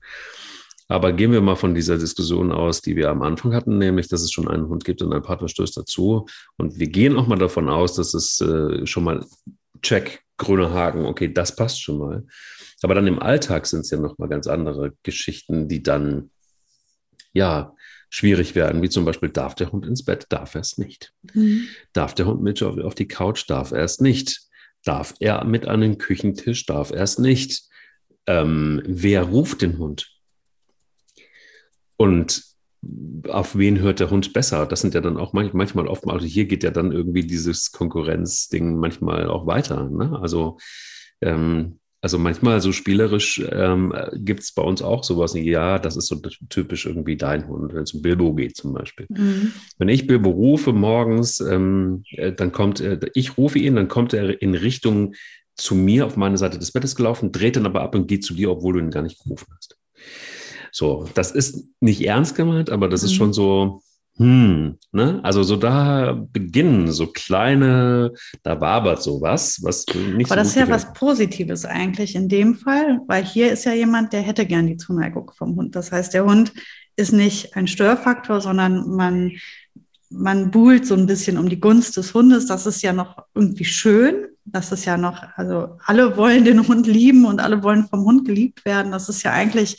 [0.89, 4.23] Aber gehen wir mal von dieser Diskussion aus, die wir am Anfang hatten, nämlich, dass
[4.23, 6.27] es schon einen Hund gibt und ein Partner stößt dazu.
[6.57, 9.25] Und wir gehen auch mal davon aus, dass es äh, schon mal
[9.83, 12.27] check, grüner Haken, okay, das passt schon mal.
[12.83, 16.31] Aber dann im Alltag sind es ja nochmal ganz andere Geschichten, die dann,
[17.33, 17.75] ja,
[18.09, 20.27] schwierig werden, wie zum Beispiel, darf der Hund ins Bett?
[20.29, 21.13] Darf er es nicht?
[21.35, 21.67] Mhm.
[21.93, 23.45] Darf der Hund mit auf, auf die Couch?
[23.49, 24.43] Darf er es nicht?
[24.85, 26.65] Darf er mit an den Küchentisch?
[26.67, 27.65] Darf er es nicht?
[28.27, 30.16] Ähm, wer ruft den Hund?
[31.97, 32.43] Und
[33.29, 34.67] auf wen hört der Hund besser?
[34.67, 38.77] Das sind ja dann auch manchmal oft, also hier geht ja dann irgendwie dieses Konkurrenzding
[38.77, 39.89] manchmal auch weiter.
[39.89, 40.19] Ne?
[40.21, 40.59] Also,
[41.21, 46.07] ähm, also manchmal so spielerisch ähm, gibt es bei uns auch sowas, ja, das ist
[46.07, 46.17] so
[46.49, 49.07] typisch irgendwie dein Hund, wenn es um Bilbo geht zum Beispiel.
[49.09, 49.53] Mhm.
[49.79, 54.13] Wenn ich Bilbo rufe morgens, ähm, äh, dann kommt, äh, ich rufe ihn, dann kommt
[54.13, 55.15] er in Richtung
[55.57, 58.35] zu mir auf meine Seite des Bettes gelaufen, dreht dann aber ab und geht zu
[58.35, 59.77] dir, obwohl du ihn gar nicht gerufen hast.
[60.77, 63.07] So, das ist nicht ernst gemeint, aber das mhm.
[63.07, 63.81] ist schon so,
[64.19, 65.21] hm, ne?
[65.23, 68.13] Also so da beginnen so kleine,
[68.43, 72.57] da wabert sowas, was nicht Aber so das ist ja was Positives eigentlich in dem
[72.57, 75.75] Fall, weil hier ist ja jemand, der hätte gern die Zuneigung vom Hund.
[75.77, 76.53] Das heißt, der Hund
[76.95, 79.33] ist nicht ein Störfaktor, sondern man,
[80.11, 82.49] man buhlt so ein bisschen um die Gunst des Hundes.
[82.49, 84.27] Das ist ja noch irgendwie schön.
[84.45, 88.27] Das ist ja noch, also alle wollen den Hund lieben und alle wollen vom Hund
[88.27, 88.93] geliebt werden.
[88.93, 89.79] Das ist ja eigentlich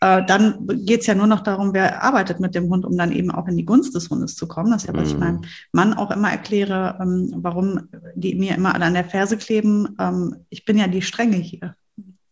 [0.00, 3.12] äh, dann geht es ja nur noch darum, wer arbeitet mit dem Hund, um dann
[3.12, 4.70] eben auch in die Gunst des Hundes zu kommen.
[4.70, 5.10] Das ist ja, was mm.
[5.10, 5.20] ich mhm.
[5.20, 5.40] meinem
[5.72, 9.96] Mann auch immer erkläre, ähm, warum die mir immer alle an der Ferse kleben.
[9.98, 11.76] Ähm, ich bin ja die Strenge hier.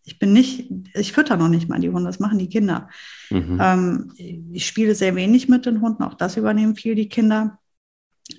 [0.04, 2.88] Ich bin nicht, ich fütter noch nicht mal die Hunde, das machen die Kinder.
[3.28, 3.58] Mhm.
[3.60, 4.12] Ähm,
[4.52, 7.58] ich spiele sehr wenig mit den Hunden, auch das übernehmen viel die Kinder.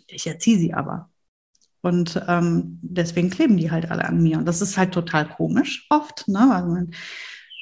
[0.07, 1.11] Ich erziehe sie aber.
[1.81, 4.39] Und ähm, deswegen kleben die halt alle an mir.
[4.39, 6.27] Und das ist halt total komisch oft.
[6.27, 6.53] Ne?
[6.53, 6.91] Also man,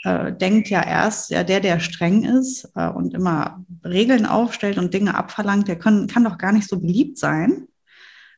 [0.04, 4.94] äh, denkt ja erst, ja, der, der streng ist äh, und immer Regeln aufstellt und
[4.94, 7.68] Dinge abverlangt, der kann, kann doch gar nicht so beliebt sein.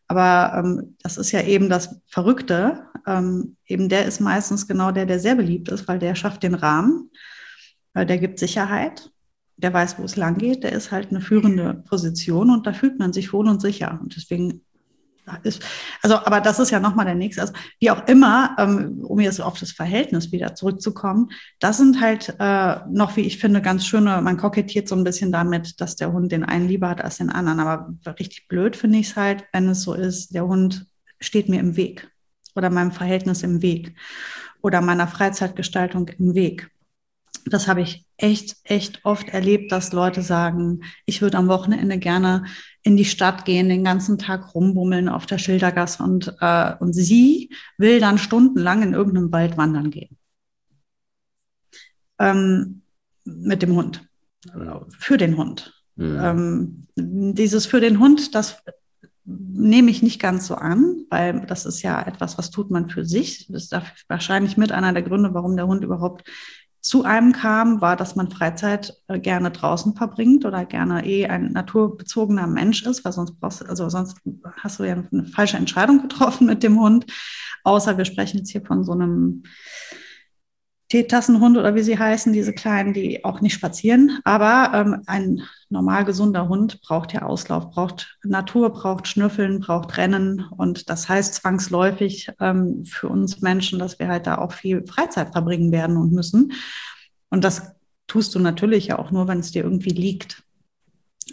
[0.07, 2.85] Aber ähm, das ist ja eben das Verrückte.
[3.05, 6.55] Ähm, eben der ist meistens genau der, der sehr beliebt ist, weil der schafft den
[6.55, 7.11] Rahmen,
[7.93, 9.11] äh, der gibt Sicherheit,
[9.57, 12.97] der weiß, wo es lang geht, der ist halt eine führende Position und da fühlt
[12.97, 13.99] man sich wohl und sicher.
[14.01, 14.61] Und deswegen
[15.43, 15.63] ist,
[16.01, 17.41] also, aber das ist ja nochmal der nächste.
[17.41, 22.35] Also, wie auch immer, ähm, um jetzt auf das Verhältnis wieder zurückzukommen, das sind halt
[22.39, 26.11] äh, noch, wie ich finde, ganz schöne, man kokettiert so ein bisschen damit, dass der
[26.11, 27.59] Hund den einen lieber hat als den anderen.
[27.59, 30.87] Aber richtig blöd finde ich es halt, wenn es so ist, der Hund
[31.19, 32.09] steht mir im Weg
[32.55, 33.95] oder meinem Verhältnis im Weg
[34.61, 36.69] oder meiner Freizeitgestaltung im Weg.
[37.45, 42.45] Das habe ich echt, echt oft erlebt, dass Leute sagen, ich würde am Wochenende gerne
[42.83, 47.49] in die Stadt gehen, den ganzen Tag rumbummeln auf der Schildergasse und, äh, und sie
[47.77, 50.17] will dann stundenlang in irgendeinem Wald wandern gehen.
[52.19, 52.81] Ähm,
[53.25, 54.07] mit dem Hund.
[54.97, 55.73] Für den Hund.
[55.95, 56.19] Mhm.
[56.21, 58.63] Ähm, dieses für den Hund, das
[59.25, 63.05] nehme ich nicht ganz so an, weil das ist ja etwas, was tut man für
[63.05, 63.47] sich.
[63.49, 63.75] Das ist
[64.07, 66.27] wahrscheinlich mit einer der Gründe, warum der Hund überhaupt
[66.81, 71.51] zu einem kam, war, dass man Freizeit äh, gerne draußen verbringt oder gerne eh ein
[71.51, 74.17] naturbezogener Mensch ist, weil sonst brauchst also sonst
[74.57, 77.05] hast du ja eine falsche Entscheidung getroffen mit dem Hund.
[77.63, 79.43] Außer wir sprechen jetzt hier von so einem
[80.89, 84.19] Teetassenhunde oder wie sie heißen, diese kleinen, die auch nicht spazieren.
[84.23, 90.45] Aber ähm, ein normal gesunder Hund braucht ja Auslauf, braucht Natur, braucht Schnüffeln, braucht Rennen.
[90.57, 95.31] Und das heißt zwangsläufig ähm, für uns Menschen, dass wir halt da auch viel Freizeit
[95.31, 96.53] verbringen werden und müssen.
[97.29, 97.75] Und das
[98.07, 100.43] tust du natürlich ja auch nur, wenn es dir irgendwie liegt.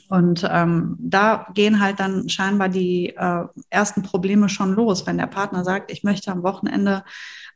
[0.08, 5.26] Und ähm, da gehen halt dann scheinbar die äh, ersten Probleme schon los, wenn der
[5.26, 7.02] Partner sagt, ich möchte am Wochenende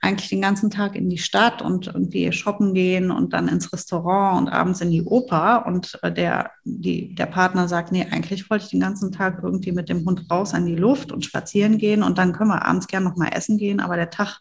[0.00, 4.40] eigentlich den ganzen Tag in die Stadt und irgendwie shoppen gehen und dann ins Restaurant
[4.40, 8.64] und abends in die Oper und äh, der, die, der Partner sagt, nee, eigentlich wollte
[8.64, 12.02] ich den ganzen Tag irgendwie mit dem Hund raus an die Luft und spazieren gehen
[12.02, 14.40] und dann können wir abends gern noch mal essen gehen, aber der Tag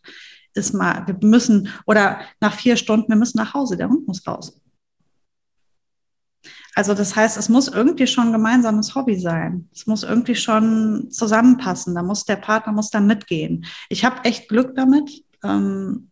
[0.53, 4.25] ist mal, wir müssen, oder nach vier Stunden, wir müssen nach Hause, der Hund muss
[4.25, 4.59] raus.
[6.75, 9.67] Also das heißt, es muss irgendwie schon ein gemeinsames Hobby sein.
[9.73, 11.93] Es muss irgendwie schon zusammenpassen.
[11.93, 13.65] Da muss der Partner muss da mitgehen.
[13.89, 15.23] Ich habe echt Glück damit.
[15.43, 16.09] Ähm,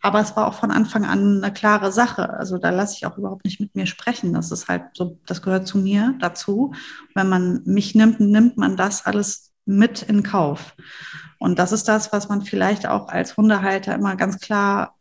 [0.00, 2.28] aber es war auch von Anfang an eine klare Sache.
[2.30, 4.32] Also da lasse ich auch überhaupt nicht mit mir sprechen.
[4.32, 6.74] Das ist halt so, das gehört zu mir dazu.
[7.14, 10.74] Wenn man mich nimmt, nimmt man das alles mit in Kauf.
[11.38, 14.96] Und das ist das, was man vielleicht auch als Hundehalter immer ganz klar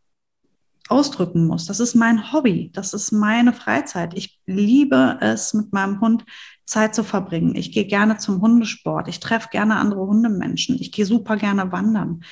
[0.87, 1.65] ausdrücken muss.
[1.65, 4.13] Das ist mein Hobby, das ist meine Freizeit.
[4.13, 6.25] Ich liebe es, mit meinem Hund
[6.65, 7.55] Zeit zu verbringen.
[7.55, 12.23] Ich gehe gerne zum Hundesport, ich treffe gerne andere Hundemenschen, ich gehe super gerne wandern.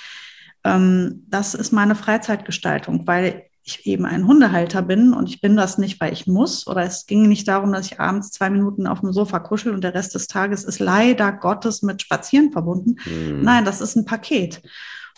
[0.64, 5.78] Ähm, das ist meine Freizeitgestaltung, weil ich eben ein Hundehalter bin und ich bin das
[5.78, 9.02] nicht, weil ich muss oder es ging nicht darum, dass ich abends zwei Minuten auf
[9.02, 12.96] dem Sofa kuschel und der Rest des Tages ist leider Gottes mit Spazieren verbunden.
[13.06, 13.42] Mhm.
[13.44, 14.62] Nein, das ist ein Paket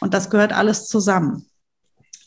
[0.02, 1.46] und das gehört alles zusammen.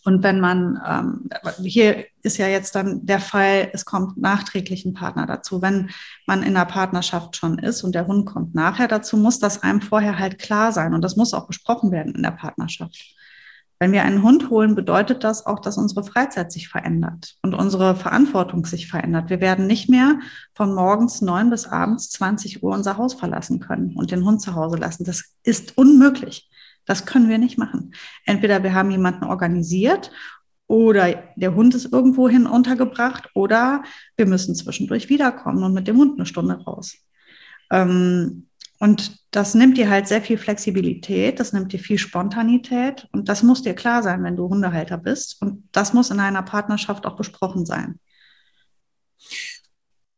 [0.05, 1.31] Und wenn man, ähm,
[1.63, 5.63] hier ist ja jetzt dann der Fall, es kommt nachträglich ein Partner dazu.
[5.63, 5.91] Wenn
[6.27, 9.81] man in einer Partnerschaft schon ist und der Hund kommt nachher dazu, muss das einem
[9.81, 10.93] vorher halt klar sein.
[10.93, 13.15] Und das muss auch besprochen werden in der Partnerschaft.
[13.81, 17.97] Wenn wir einen Hund holen, bedeutet das auch, dass unsere Freizeit sich verändert und unsere
[17.97, 19.31] Verantwortung sich verändert.
[19.31, 20.21] Wir werden nicht mehr
[20.55, 24.55] von morgens neun bis abends 20 Uhr unser Haus verlassen können und den Hund zu
[24.55, 25.05] Hause lassen.
[25.05, 26.49] Das ist unmöglich.
[26.87, 27.95] Das können wir nicht machen.
[28.25, 30.11] Entweder wir haben jemanden organisiert
[30.67, 33.83] oder der Hund ist irgendwohin untergebracht oder
[34.17, 36.97] wir müssen zwischendurch wiederkommen und mit dem Hund eine Stunde raus.
[37.71, 38.49] Ähm,
[38.81, 43.43] und das nimmt dir halt sehr viel Flexibilität, das nimmt dir viel Spontanität und das
[43.43, 45.41] muss dir klar sein, wenn du Hundehalter bist.
[45.41, 48.01] Und das muss in einer Partnerschaft auch besprochen sein.
[49.19, 49.63] Ich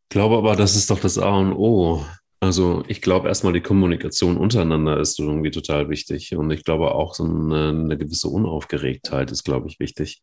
[0.09, 2.05] glaube aber, das ist doch das A und O.
[2.41, 6.37] Also ich glaube erstmal, die Kommunikation untereinander ist irgendwie total wichtig.
[6.37, 10.23] Und ich glaube auch so eine, eine gewisse Unaufgeregtheit ist, glaube ich, wichtig.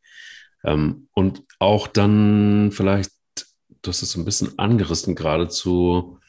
[0.64, 3.12] Ähm, und auch dann vielleicht,
[3.82, 6.20] das ist so ein bisschen angerissen, geradezu,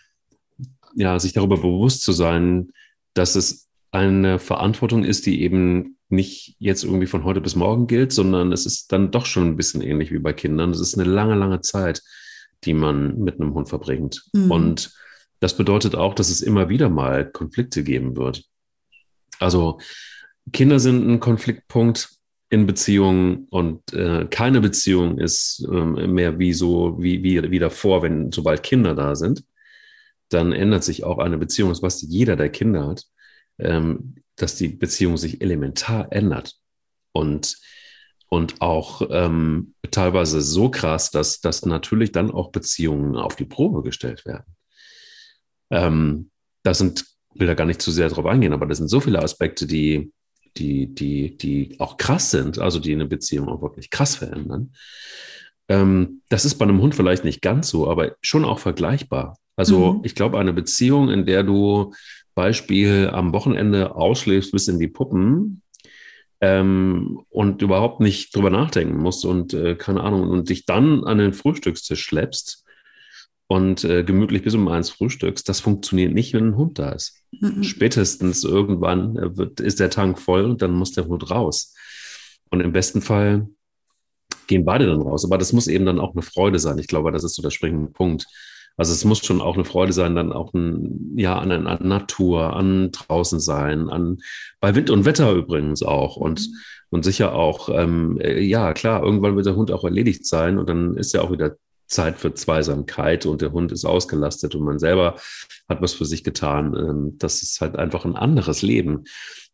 [0.97, 2.73] ja, sich darüber bewusst zu sein,
[3.14, 8.12] dass es eine Verantwortung ist, die eben nicht jetzt irgendwie von heute bis morgen gilt,
[8.12, 10.70] sondern es ist dann doch schon ein bisschen ähnlich wie bei Kindern.
[10.70, 12.03] Es ist eine lange, lange Zeit,
[12.64, 14.25] die man mit einem Hund verbringt.
[14.33, 14.51] Mhm.
[14.51, 14.94] Und
[15.40, 18.44] das bedeutet auch, dass es immer wieder mal Konflikte geben wird.
[19.38, 19.79] Also
[20.53, 22.11] Kinder sind ein Konfliktpunkt
[22.51, 28.03] in Beziehungen und äh, keine Beziehung ist äh, mehr wie so wie, wie, wie davor,
[28.03, 29.44] wenn sobald Kinder da sind,
[30.29, 33.05] dann ändert sich auch eine Beziehung, das was jeder der Kinder hat,
[33.59, 36.55] ähm, dass die Beziehung sich elementar ändert
[37.12, 37.57] und
[38.29, 43.83] und auch ähm, teilweise so krass, dass, dass natürlich dann auch Beziehungen auf die Probe
[43.83, 44.44] gestellt werden.
[45.75, 46.31] Ähm,
[46.63, 49.21] da sind, will da gar nicht zu sehr drauf eingehen, aber das sind so viele
[49.21, 50.13] Aspekte, die,
[50.57, 54.73] die, die, die auch krass sind, also die eine Beziehung auch wirklich krass verändern.
[55.69, 59.37] Ähm, das ist bei einem Hund vielleicht nicht ganz so, aber schon auch vergleichbar.
[59.57, 60.01] Also mhm.
[60.05, 61.93] ich glaube, eine Beziehung, in der du
[62.35, 65.63] Beispiel am Wochenende ausschläfst bis in die Puppen
[66.41, 71.19] ähm, und überhaupt nicht drüber nachdenken musst und äh, keine Ahnung und dich dann an
[71.19, 72.63] den Frühstückstisch schleppst,
[73.55, 77.23] und äh, gemütlich bis um eins frühstückst, das funktioniert nicht, wenn ein Hund da ist.
[77.40, 77.62] Mhm.
[77.62, 81.73] Spätestens irgendwann äh, wird, ist der Tank voll und dann muss der Hund raus.
[82.51, 83.47] Und im besten Fall
[84.49, 85.25] gehen beide dann raus.
[85.25, 86.79] Aber das muss eben dann auch eine Freude sein.
[86.79, 88.27] Ich glaube, das ist so der springende Punkt.
[88.77, 92.57] Also es muss schon auch eine Freude sein, dann auch ein, ja, an, an Natur,
[92.57, 94.19] an draußen sein, an
[94.59, 96.17] bei Wind und Wetter übrigens auch.
[96.17, 96.57] Und, mhm.
[96.90, 100.69] und sicher auch, ähm, äh, ja, klar, irgendwann wird der Hund auch erledigt sein und
[100.69, 101.55] dann ist er auch wieder
[101.87, 105.16] Zeit für Zweisamkeit und der Hund ist ausgelastet und man selber
[105.68, 106.75] hat was für sich getan.
[106.77, 109.05] Ähm, das ist halt einfach ein anderes Leben.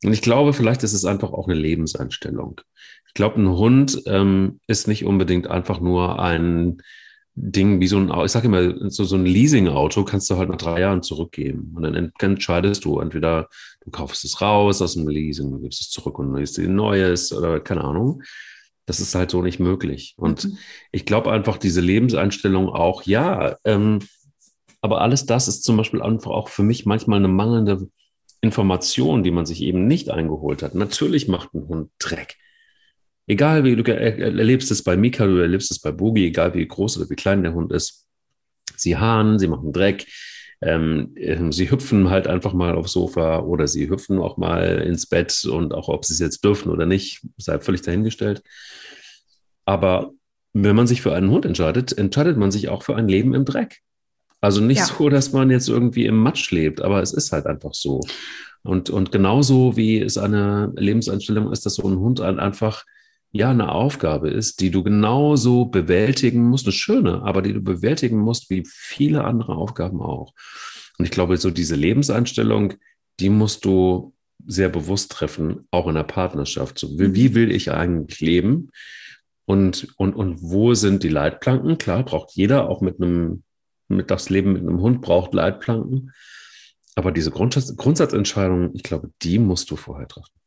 [0.04, 2.60] Und ich glaube, vielleicht ist es einfach auch eine Lebenseinstellung.
[3.06, 6.80] Ich glaube, ein Hund ähm, ist nicht unbedingt einfach nur ein
[7.34, 10.56] Ding wie so ein, ich sage immer, so, so ein Leasing-Auto kannst du halt nach
[10.56, 11.72] drei Jahren zurückgeben.
[11.74, 13.48] Und dann entscheidest du entweder,
[13.84, 16.74] du kaufst es raus aus dem Leasing, du gibst es zurück und nimmst dir ein
[16.74, 18.22] neues oder keine Ahnung
[18.90, 20.14] Das ist halt so nicht möglich.
[20.16, 20.59] Und mhm.
[20.90, 24.00] ich glaube einfach, diese Lebenseinstellung auch, ja, ähm,
[24.81, 27.88] aber alles das ist zum Beispiel einfach auch für mich manchmal eine mangelnde
[28.40, 30.74] Information, die man sich eben nicht eingeholt hat.
[30.74, 32.37] Natürlich macht ein Hund Dreck.
[33.29, 36.98] Egal wie du erlebst es bei Mika, du erlebst es bei Boogie, egal wie groß
[36.98, 38.09] oder wie klein der Hund ist.
[38.74, 40.05] Sie haaren, sie machen Dreck,
[40.62, 45.06] ähm, ähm, sie hüpfen halt einfach mal aufs Sofa oder sie hüpfen auch mal ins
[45.06, 48.42] Bett und auch ob sie es jetzt dürfen oder nicht, sei völlig dahingestellt.
[49.64, 50.12] Aber
[50.52, 53.44] wenn man sich für einen Hund entscheidet, entscheidet man sich auch für ein Leben im
[53.44, 53.80] Dreck.
[54.40, 54.86] Also nicht ja.
[54.86, 58.00] so, dass man jetzt irgendwie im Matsch lebt, aber es ist halt einfach so.
[58.62, 62.84] Und, und genauso wie es eine Lebenseinstellung ist, dass so ein Hund einfach
[63.32, 68.18] ja eine Aufgabe ist, die du genauso bewältigen musst, eine schöne, aber die du bewältigen
[68.18, 70.32] musst, wie viele andere Aufgaben auch.
[70.98, 72.74] Und ich glaube, so diese Lebenseinstellung,
[73.20, 74.14] die musst du
[74.46, 76.78] sehr bewusst treffen, auch in der Partnerschaft.
[76.78, 78.70] So, wie, wie will ich eigentlich leben?
[79.44, 81.78] Und, und, und wo sind die Leitplanken?
[81.78, 83.42] Klar, braucht jeder, auch mit einem,
[83.88, 86.12] mit das Leben mit einem Hund braucht Leitplanken.
[86.94, 90.39] Aber diese Grundsatz, Grundsatzentscheidung, ich glaube, die musst du vorher treffen.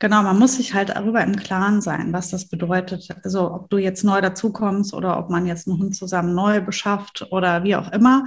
[0.00, 3.08] Genau, man muss sich halt darüber im Klaren sein, was das bedeutet.
[3.24, 7.26] Also ob du jetzt neu dazukommst oder ob man jetzt einen Hund zusammen neu beschafft
[7.30, 8.24] oder wie auch immer.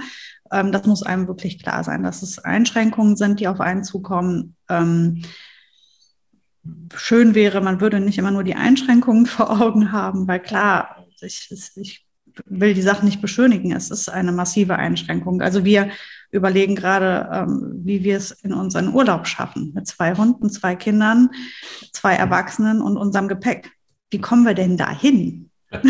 [0.50, 4.54] Ähm, das muss einem wirklich klar sein, dass es Einschränkungen sind, die auf einen zukommen.
[4.68, 5.22] Ähm,
[6.94, 11.50] schön wäre, man würde nicht immer nur die Einschränkungen vor Augen haben, weil klar, ich,
[11.76, 12.06] ich
[12.46, 13.72] will die Sache nicht beschönigen.
[13.72, 15.40] Es ist eine massive Einschränkung.
[15.40, 15.90] Also wir
[16.32, 19.72] überlegen gerade, ähm, wie wir es in unseren Urlaub schaffen.
[19.74, 21.30] Mit zwei Hunden, zwei Kindern,
[21.92, 23.70] zwei Erwachsenen und unserem Gepäck.
[24.10, 25.50] Wie kommen wir denn dahin?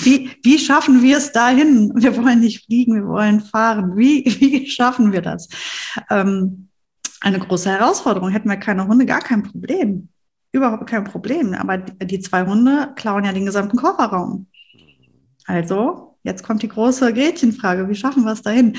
[0.00, 1.92] wie, wie schaffen wir es dahin?
[1.96, 3.96] Wir wollen nicht fliegen, wir wollen fahren.
[3.96, 5.48] Wie, wie schaffen wir das?
[6.10, 6.68] Ähm,
[7.20, 8.28] eine große Herausforderung.
[8.28, 10.08] Hätten wir keine Hunde, gar kein Problem.
[10.52, 11.54] Überhaupt kein Problem.
[11.54, 14.46] Aber die zwei Hunde klauen ja den gesamten Kofferraum.
[15.46, 18.76] Also Jetzt kommt die große Gretchenfrage, wie schaffen wir es dahin?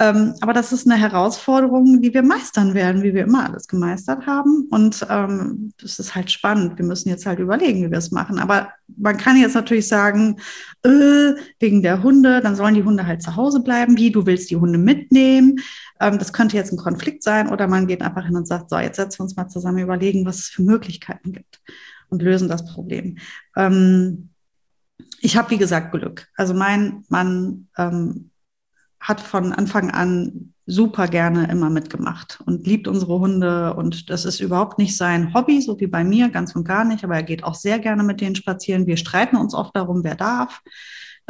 [0.00, 4.26] Ähm, aber das ist eine Herausforderung, die wir meistern werden, wie wir immer alles gemeistert
[4.26, 4.66] haben.
[4.70, 6.78] Und ähm, das ist halt spannend.
[6.78, 8.38] Wir müssen jetzt halt überlegen, wie wir es machen.
[8.38, 10.40] Aber man kann jetzt natürlich sagen,
[10.82, 13.96] äh, wegen der Hunde, dann sollen die Hunde halt zu Hause bleiben.
[13.96, 15.60] Wie, du willst die Hunde mitnehmen?
[16.00, 17.48] Ähm, das könnte jetzt ein Konflikt sein.
[17.50, 20.26] Oder man geht einfach hin und sagt, so, jetzt setzen wir uns mal zusammen überlegen,
[20.26, 21.60] was es für Möglichkeiten gibt
[22.08, 23.18] und lösen das Problem.
[23.56, 24.29] Ähm,
[25.20, 26.28] ich habe, wie gesagt, Glück.
[26.36, 28.30] Also mein Mann ähm,
[28.98, 33.74] hat von Anfang an super gerne immer mitgemacht und liebt unsere Hunde.
[33.74, 37.04] Und das ist überhaupt nicht sein Hobby, so wie bei mir, ganz und gar nicht.
[37.04, 38.86] Aber er geht auch sehr gerne mit denen spazieren.
[38.86, 40.62] Wir streiten uns oft darum, wer darf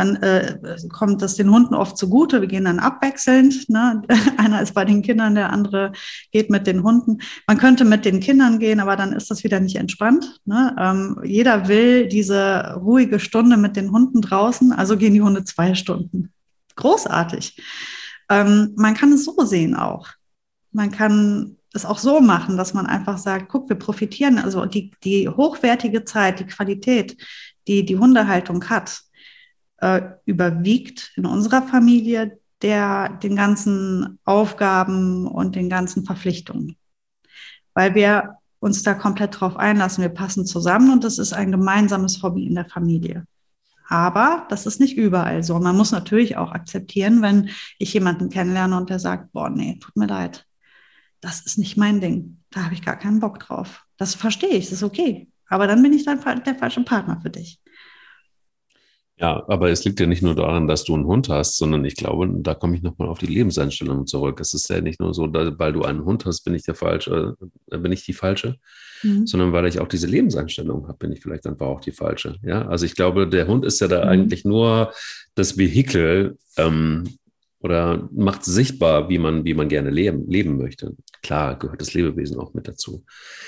[0.01, 0.57] dann äh,
[0.91, 2.41] kommt das den Hunden oft zugute.
[2.41, 3.69] Wir gehen dann abwechselnd.
[3.69, 4.03] Ne?
[4.39, 5.93] Einer ist bei den Kindern, der andere
[6.33, 7.19] geht mit den Hunden.
[7.47, 10.41] Man könnte mit den Kindern gehen, aber dann ist das wieder nicht entspannt.
[10.47, 10.75] Ne?
[10.79, 15.75] Ähm, jeder will diese ruhige Stunde mit den Hunden draußen, also gehen die Hunde zwei
[15.75, 16.33] Stunden.
[16.77, 17.61] Großartig.
[18.31, 20.09] Ähm, man kann es so sehen auch.
[20.73, 24.93] Man kann es auch so machen, dass man einfach sagt, guck, wir profitieren, also die,
[25.05, 27.17] die hochwertige Zeit, die Qualität,
[27.69, 29.03] die die Hundehaltung hat,
[29.81, 36.77] äh, überwiegt in unserer Familie der den ganzen Aufgaben und den ganzen Verpflichtungen.
[37.75, 40.03] Weil wir uns da komplett drauf einlassen.
[40.03, 43.25] Wir passen zusammen und das ist ein gemeinsames Hobby in der Familie.
[43.89, 45.59] Aber das ist nicht überall so.
[45.59, 49.97] Man muss natürlich auch akzeptieren, wenn ich jemanden kennenlerne und der sagt, boah, nee, tut
[49.97, 50.47] mir leid.
[51.21, 52.39] Das ist nicht mein Ding.
[52.51, 53.85] Da habe ich gar keinen Bock drauf.
[53.97, 55.29] Das verstehe ich, das ist okay.
[55.49, 57.59] Aber dann bin ich dann der falsche Partner für dich.
[59.21, 61.95] Ja, aber es liegt ja nicht nur daran, dass du einen Hund hast, sondern ich
[61.95, 64.41] glaube, da komme ich nochmal auf die Lebenseinstellung zurück.
[64.41, 66.75] Es ist ja nicht nur so, dass, weil du einen Hund hast, bin ich der
[66.75, 67.37] falsche,
[67.71, 68.57] äh, bin ich die falsche,
[69.03, 69.27] mhm.
[69.27, 72.37] sondern weil ich auch diese Lebenseinstellung habe, bin ich vielleicht einfach auch die falsche.
[72.43, 74.09] Ja, also ich glaube, der Hund ist ja da mhm.
[74.09, 74.91] eigentlich nur
[75.35, 77.05] das Vehikel ähm,
[77.61, 80.97] oder macht sichtbar, wie man, wie man gerne leben, leben möchte.
[81.23, 83.05] Klar gehört das Lebewesen auch mit dazu.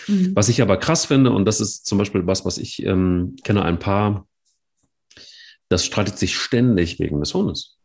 [0.07, 0.33] Mhm.
[0.35, 3.65] Was ich aber krass finde, und das ist zum Beispiel was, was ich ähm, kenne,
[3.65, 4.27] ein paar
[5.73, 7.79] das streitet sich ständig wegen des Hundes.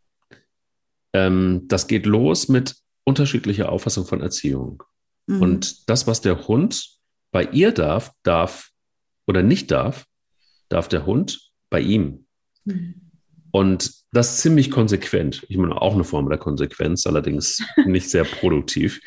[1.14, 4.84] Ähm, das geht los mit unterschiedlicher Auffassung von Erziehung.
[5.28, 5.42] Mhm.
[5.42, 6.98] Und das, was der Hund
[7.32, 8.72] bei ihr darf, darf
[9.26, 10.06] oder nicht darf,
[10.68, 12.28] darf der Hund bei ihm.
[12.66, 13.10] Mhm.
[13.52, 15.46] Und das ziemlich konsequent.
[15.48, 19.00] Ich meine, auch eine Form der Konsequenz, allerdings nicht sehr produktiv.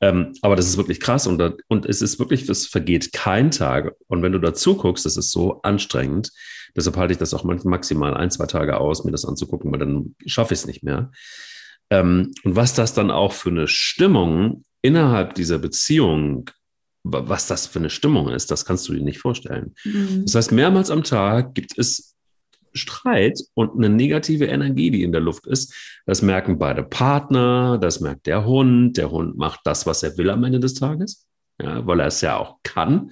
[0.00, 3.94] Ähm, aber das ist wirklich krass und, und es ist wirklich, es vergeht kein Tag.
[4.06, 6.32] Und wenn du dazu guckst, das ist so anstrengend.
[6.74, 10.14] Deshalb halte ich das auch maximal ein, zwei Tage aus, mir das anzugucken, weil dann
[10.24, 11.10] schaffe ich es nicht mehr.
[11.90, 16.50] Ähm, und was das dann auch für eine Stimmung innerhalb dieser Beziehung
[17.02, 19.74] was das für eine Stimmung ist, das kannst du dir nicht vorstellen.
[19.84, 20.24] Mhm.
[20.26, 22.14] Das heißt, mehrmals am Tag gibt es
[22.72, 25.74] Streit und eine negative Energie, die in der Luft ist.
[26.06, 28.96] Das merken beide Partner, das merkt der Hund.
[28.96, 31.26] Der Hund macht das, was er will am Ende des Tages,
[31.60, 33.10] ja, weil er es ja auch kann.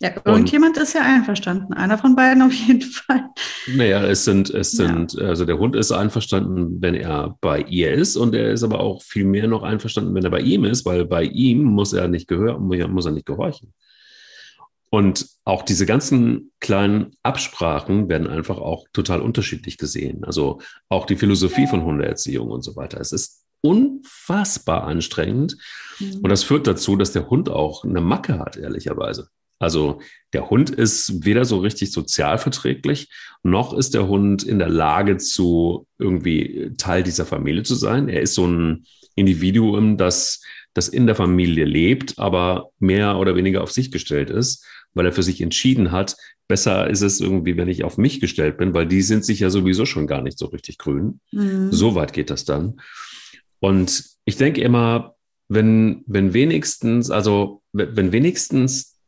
[0.00, 1.72] Ja, irgendjemand und, ist ja einverstanden.
[1.72, 3.24] Einer von beiden auf jeden Fall.
[3.66, 5.26] Naja, es sind, es sind, ja.
[5.26, 9.02] also der Hund ist einverstanden, wenn er bei ihr ist und er ist aber auch
[9.02, 12.28] viel mehr noch einverstanden, wenn er bei ihm ist, weil bei ihm muss er nicht
[12.28, 13.72] gehören, muss er nicht gehorchen.
[14.94, 20.22] Und auch diese ganzen kleinen Absprachen werden einfach auch total unterschiedlich gesehen.
[20.22, 23.00] Also auch die Philosophie von Hundeerziehung und so weiter.
[23.00, 25.56] Es ist unfassbar anstrengend.
[25.98, 26.16] Mhm.
[26.16, 29.28] Und das führt dazu, dass der Hund auch eine Macke hat, ehrlicherweise.
[29.58, 30.02] Also
[30.34, 33.08] der Hund ist weder so richtig sozialverträglich,
[33.42, 38.10] noch ist der Hund in der Lage zu irgendwie Teil dieser Familie zu sein.
[38.10, 38.84] Er ist so ein
[39.14, 40.42] Individuum, das,
[40.74, 45.12] das in der Familie lebt, aber mehr oder weniger auf sich gestellt ist, weil er
[45.12, 46.16] für sich entschieden hat,
[46.48, 49.50] besser ist es irgendwie, wenn ich auf mich gestellt bin, weil die sind sich ja
[49.50, 51.20] sowieso schon gar nicht so richtig grün.
[51.30, 51.72] Mhm.
[51.72, 52.80] So weit geht das dann.
[53.60, 55.14] Und ich denke immer,
[55.48, 58.98] wenn, wenn wenigstens, also wenn wenigstens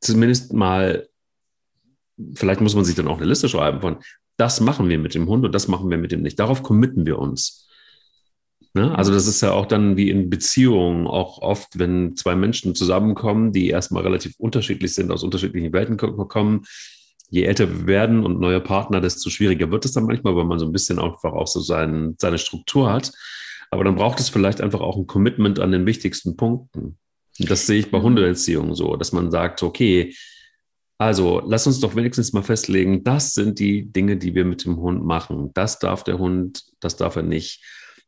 [0.00, 1.08] zumindest mal,
[2.34, 3.98] vielleicht muss man sich dann auch eine Liste schreiben von,
[4.36, 6.38] das machen wir mit dem Hund und das machen wir mit dem nicht.
[6.38, 7.68] Darauf committen wir uns.
[8.76, 8.94] Ne?
[8.94, 13.50] Also das ist ja auch dann wie in Beziehungen auch oft, wenn zwei Menschen zusammenkommen,
[13.50, 16.66] die erstmal relativ unterschiedlich sind, aus unterschiedlichen Welten kommen.
[17.30, 20.58] Je älter wir werden und neue Partner, desto schwieriger wird es dann manchmal, weil man
[20.58, 23.12] so ein bisschen einfach auch so sein, seine Struktur hat.
[23.70, 26.98] Aber dann braucht es vielleicht einfach auch ein Commitment an den wichtigsten Punkten.
[27.38, 28.02] Das sehe ich bei mhm.
[28.02, 30.14] Hundeerziehung so, dass man sagt, okay,
[30.98, 34.76] also lass uns doch wenigstens mal festlegen, das sind die Dinge, die wir mit dem
[34.76, 35.50] Hund machen.
[35.54, 37.62] Das darf der Hund, das darf er nicht.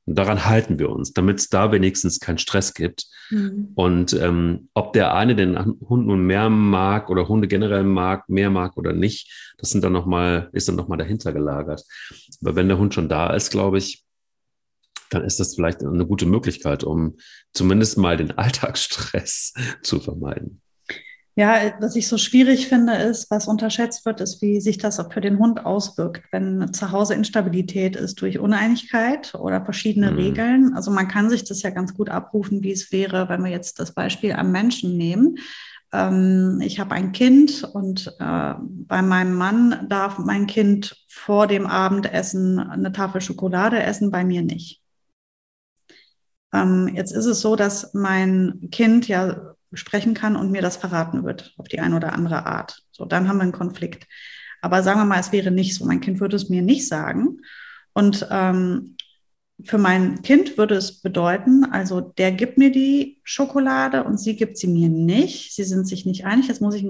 [0.08, 3.04] Und daran halten wir uns, damit es da wenigstens keinen Stress gibt.
[3.28, 3.72] Mhm.
[3.74, 8.48] Und ähm, ob der eine den Hund nun mehr mag oder Hunde generell mag, mehr
[8.48, 11.84] mag oder nicht, das sind dann noch mal, ist dann nochmal dahinter gelagert.
[12.40, 14.02] Aber wenn der Hund schon da ist, glaube ich,
[15.10, 17.16] dann ist das vielleicht eine gute Möglichkeit, um
[17.52, 19.52] zumindest mal den Alltagsstress
[19.82, 20.62] zu vermeiden.
[21.38, 25.12] Ja, was ich so schwierig finde, ist, was unterschätzt wird, ist, wie sich das auch
[25.12, 30.16] für den Hund auswirkt, wenn zu Hause Instabilität ist durch Uneinigkeit oder verschiedene mhm.
[30.16, 30.74] Regeln.
[30.74, 33.78] Also man kann sich das ja ganz gut abrufen, wie es wäre, wenn wir jetzt
[33.78, 35.36] das Beispiel am Menschen nehmen.
[35.92, 41.68] Ähm, ich habe ein Kind und äh, bei meinem Mann darf mein Kind vor dem
[41.68, 44.82] Abendessen eine Tafel Schokolade essen, bei mir nicht.
[46.52, 51.24] Ähm, jetzt ist es so, dass mein Kind ja sprechen kann und mir das verraten
[51.24, 52.82] wird auf die eine oder andere Art.
[52.90, 54.06] So, dann haben wir einen Konflikt.
[54.60, 55.84] Aber sagen wir mal, es wäre nicht so.
[55.84, 57.40] Mein Kind würde es mir nicht sagen.
[57.92, 58.96] Und ähm,
[59.64, 64.56] für mein Kind würde es bedeuten, also der gibt mir die Schokolade und sie gibt
[64.56, 65.54] sie mir nicht.
[65.54, 66.46] Sie sind sich nicht einig.
[66.46, 66.84] Jetzt muss ich,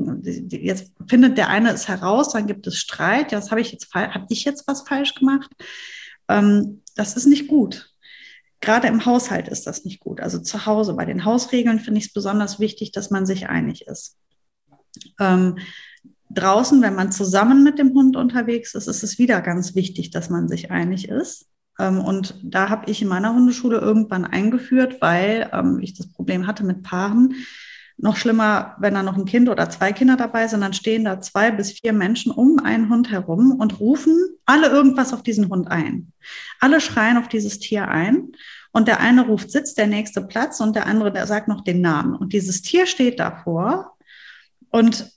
[0.51, 3.33] jetzt findet der eine es heraus, dann gibt es Streit.
[3.33, 5.51] Das habe ich jetzt, habe ich jetzt was falsch gemacht?
[6.29, 7.88] Ähm, das ist nicht gut.
[8.61, 10.21] Gerade im Haushalt ist das nicht gut.
[10.21, 13.87] Also zu Hause bei den Hausregeln finde ich es besonders wichtig, dass man sich einig
[13.87, 14.17] ist.
[15.21, 15.59] Ähm,
[16.31, 20.29] draußen, wenn man zusammen mit dem Hund unterwegs ist, ist es wieder ganz wichtig, dass
[20.29, 21.47] man sich einig ist.
[21.79, 26.47] Ähm, und da habe ich in meiner Hundeschule irgendwann eingeführt, weil ähm, ich das Problem
[26.47, 27.35] hatte mit Paaren,
[28.01, 31.21] noch schlimmer, wenn da noch ein Kind oder zwei Kinder dabei sind, dann stehen da
[31.21, 35.69] zwei bis vier Menschen um einen Hund herum und rufen alle irgendwas auf diesen Hund
[35.69, 36.13] ein.
[36.61, 38.33] Alle schreien auf dieses Tier ein.
[38.71, 41.81] Und der eine ruft Sitz, der nächste Platz und der andere, der sagt noch den
[41.81, 42.15] Namen.
[42.15, 43.97] Und dieses Tier steht davor
[44.71, 45.11] und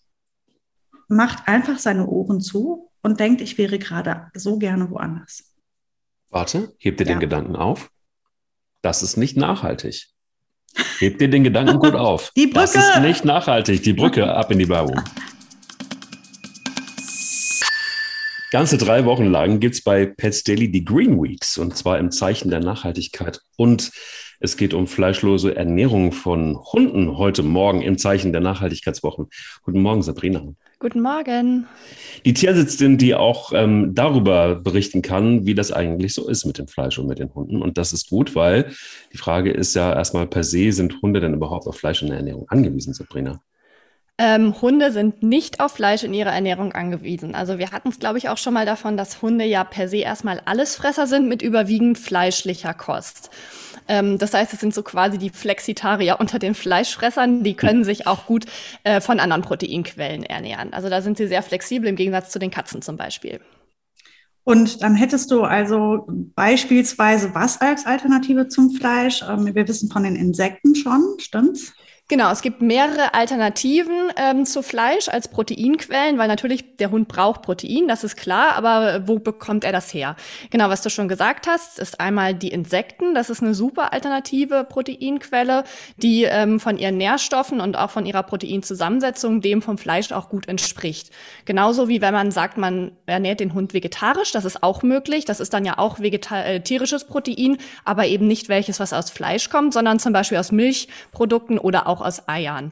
[1.08, 5.54] macht einfach seine Ohren zu und denkt, ich wäre gerade so gerne woanders.
[6.30, 7.14] Warte, hebt dir ja.
[7.14, 7.92] den Gedanken auf?
[8.82, 10.11] Das ist nicht nachhaltig.
[11.00, 12.32] Heb dir den Gedanken gut auf.
[12.36, 12.60] Die Brücke.
[12.60, 13.84] Das ist nicht nachhaltig.
[13.84, 15.02] Die Brücke ab in die Werbung.
[18.52, 22.12] Ganze drei Wochen lang gibt es bei Pets Daily die Green Weeks und zwar im
[22.12, 23.40] Zeichen der Nachhaltigkeit.
[23.56, 23.92] Und
[24.42, 29.28] es geht um fleischlose Ernährung von Hunden heute Morgen im Zeichen der Nachhaltigkeitswochen.
[29.64, 30.44] Guten Morgen, Sabrina.
[30.82, 31.68] Guten Morgen.
[32.26, 36.68] Die Tierärztin, die auch ähm, darüber berichten kann, wie das eigentlich so ist mit dem
[36.68, 37.62] Fleisch und mit den Hunden.
[37.62, 38.72] Und das ist gut, weil
[39.14, 42.18] die Frage ist ja erstmal per se, sind Hunde denn überhaupt auf Fleisch in der
[42.18, 43.44] Ernährung angewiesen, Sabrina?
[44.18, 47.36] Ähm, Hunde sind nicht auf Fleisch in ihrer Ernährung angewiesen.
[47.36, 49.98] Also wir hatten es, glaube ich, auch schon mal davon, dass Hunde ja per se
[49.98, 53.30] erstmal Allesfresser sind mit überwiegend fleischlicher Kost.
[53.92, 57.44] Ähm, das heißt, es sind so quasi die Flexitarier unter den Fleischfressern.
[57.44, 58.46] Die können sich auch gut
[58.86, 60.72] äh, von anderen Proteinquellen ernähren.
[60.72, 63.42] Also da sind sie sehr flexibel im Gegensatz zu den Katzen zum Beispiel.
[64.46, 69.24] Und dann hättest du also beispielsweise was als Alternative zum Fleisch?
[69.28, 71.74] Ähm, wir wissen von den Insekten schon, stimmt's?
[72.12, 77.42] Genau, es gibt mehrere Alternativen ähm, zu Fleisch als Proteinquellen, weil natürlich der Hund braucht
[77.42, 80.18] Protein, das ist klar, aber wo bekommt er das her?
[80.50, 83.16] Genau, was du schon gesagt hast, ist einmal die Insekten.
[83.16, 85.64] Das ist eine super alternative Proteinquelle,
[85.96, 90.50] die ähm, von ihren Nährstoffen und auch von ihrer Proteinzusammensetzung dem vom Fleisch auch gut
[90.50, 91.12] entspricht.
[91.46, 95.24] Genauso wie wenn man sagt, man ernährt den Hund vegetarisch, das ist auch möglich.
[95.24, 96.60] Das ist dann ja auch äh,
[97.08, 101.88] Protein, aber eben nicht welches, was aus Fleisch kommt, sondern zum Beispiel aus Milchprodukten oder
[101.88, 102.72] auch aus Eiern.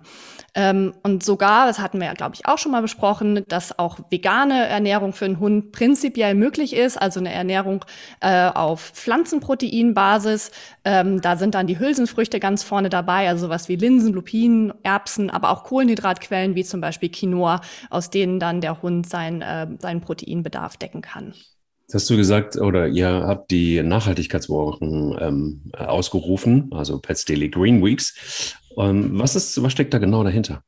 [0.56, 4.00] Ähm, und sogar, das hatten wir ja, glaube ich, auch schon mal besprochen, dass auch
[4.10, 7.86] vegane Ernährung für einen Hund prinzipiell möglich ist, also eine Ernährung
[8.20, 10.52] äh, auf Pflanzenproteinbasis.
[10.86, 15.30] Ähm, da sind dann die Hülsenfrüchte ganz vorne dabei, also sowas wie Linsen, Lupinen, Erbsen,
[15.30, 20.02] aber auch Kohlenhydratquellen wie zum Beispiel Quinoa, aus denen dann der Hund sein, äh, seinen
[20.02, 21.34] Proteinbedarf decken kann.
[21.92, 28.56] Hast du gesagt, oder ihr habt die Nachhaltigkeitswochen ähm, ausgerufen, also Pets Daily Green Weeks.
[28.80, 30.64] Ähm, was, ist, was steckt da genau dahinter?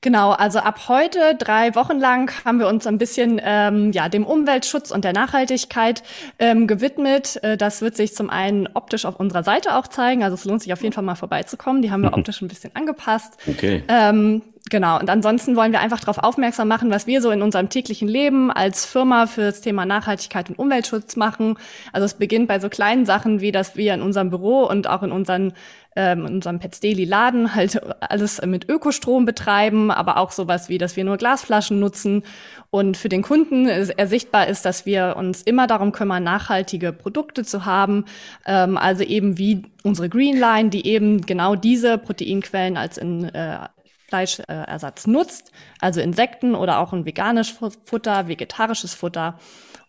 [0.00, 4.24] Genau, also ab heute drei Wochen lang haben wir uns ein bisschen ähm, ja dem
[4.24, 6.02] Umweltschutz und der Nachhaltigkeit
[6.38, 7.42] ähm, gewidmet.
[7.42, 10.22] Äh, das wird sich zum einen optisch auf unserer Seite auch zeigen.
[10.22, 11.82] Also es lohnt sich auf jeden Fall mal vorbeizukommen.
[11.82, 13.38] Die haben wir optisch ein bisschen angepasst.
[13.48, 13.82] Okay.
[13.88, 17.68] Ähm, Genau, und ansonsten wollen wir einfach darauf aufmerksam machen, was wir so in unserem
[17.68, 21.56] täglichen Leben als Firma für das Thema Nachhaltigkeit und Umweltschutz machen.
[21.92, 25.04] Also es beginnt bei so kleinen Sachen, wie dass wir in unserem Büro und auch
[25.04, 25.52] in unseren
[25.94, 30.96] ähm, unserem Pets Daily Laden halt alles mit Ökostrom betreiben, aber auch sowas wie, dass
[30.96, 32.22] wir nur Glasflaschen nutzen.
[32.70, 37.64] Und für den Kunden ersichtbar ist, dass wir uns immer darum kümmern, nachhaltige Produkte zu
[37.64, 38.04] haben,
[38.44, 43.60] ähm, also eben wie unsere Green Line, die eben genau diese Proteinquellen als in äh,
[44.08, 49.38] Fleischersatz nutzt, also Insekten oder auch ein veganisches Futter, vegetarisches Futter.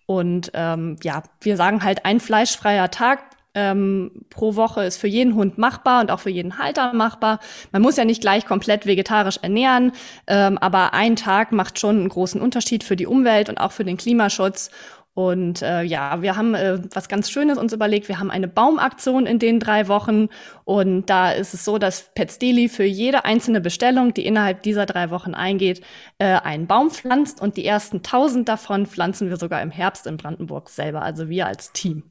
[0.06, 3.24] Und ähm, ja, wir sagen halt, ein fleischfreier Tag
[3.58, 7.40] ähm, pro Woche ist für jeden Hund machbar und auch für jeden Halter machbar.
[7.72, 9.94] Man muss ja nicht gleich komplett vegetarisch ernähren,
[10.28, 13.84] ähm, aber ein Tag macht schon einen großen Unterschied für die Umwelt und auch für
[13.84, 14.70] den Klimaschutz.
[15.18, 18.08] Und äh, ja, wir haben äh, was ganz Schönes uns überlegt.
[18.08, 20.28] Wir haben eine Baumaktion in den drei Wochen.
[20.64, 24.86] Und da ist es so, dass Pets Daily für jede einzelne Bestellung, die innerhalb dieser
[24.86, 25.82] drei Wochen eingeht,
[26.20, 27.42] äh, einen Baum pflanzt.
[27.42, 31.02] Und die ersten tausend davon pflanzen wir sogar im Herbst in Brandenburg selber.
[31.02, 32.04] Also wir als Team.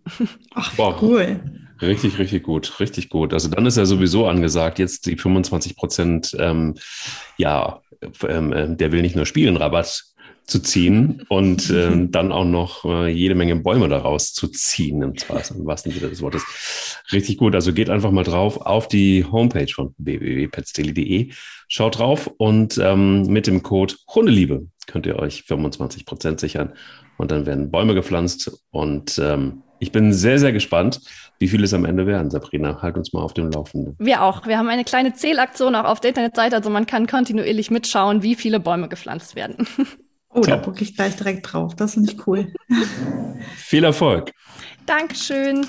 [0.56, 1.00] Ach, wow.
[1.00, 1.40] cool.
[1.80, 3.32] Richtig, richtig gut, richtig gut.
[3.32, 6.74] Also dann ist ja sowieso angesagt, jetzt die 25 Prozent, ähm,
[7.36, 7.82] ja,
[8.28, 10.15] ähm, äh, der will nicht nur spielen, Rabatt
[10.46, 15.12] zu ziehen und äh, dann auch noch äh, jede Menge Bäume daraus zu ziehen, im,
[15.12, 16.44] im wahrsten Sinne des Wortes.
[17.12, 17.54] Richtig gut.
[17.54, 21.32] Also geht einfach mal drauf auf die Homepage von www.petsdaily.de,
[21.68, 26.72] schaut drauf und ähm, mit dem Code Hundeliebe könnt ihr euch 25 Prozent sichern
[27.18, 31.00] und dann werden Bäume gepflanzt und ähm, ich bin sehr, sehr gespannt,
[31.38, 32.30] wie viele es am Ende werden.
[32.30, 33.94] Sabrina, halt uns mal auf dem Laufenden.
[33.98, 34.46] Wir auch.
[34.46, 38.34] Wir haben eine kleine Zählaktion auch auf der Internetseite, also man kann kontinuierlich mitschauen, wie
[38.34, 39.66] viele Bäume gepflanzt werden.
[40.36, 40.46] Oh, Top.
[40.46, 41.74] da gucke ich gleich direkt drauf.
[41.76, 42.52] Das finde ich cool.
[43.56, 44.32] Viel Erfolg.
[44.84, 45.66] Dankeschön.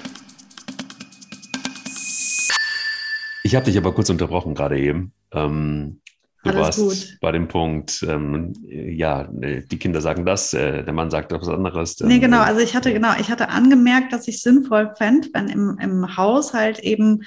[3.43, 5.13] Ich habe dich aber kurz unterbrochen gerade eben.
[5.31, 6.01] Ähm,
[6.43, 7.17] du Alles warst gut.
[7.21, 11.97] bei dem Punkt, ähm, ja, die Kinder sagen das, äh, der Mann sagt etwas anderes.
[12.01, 12.41] Nee, genau.
[12.41, 16.79] Also ich hatte genau, ich hatte angemerkt, dass ich sinnvoll fände, wenn im, im Haushalt
[16.79, 17.23] eben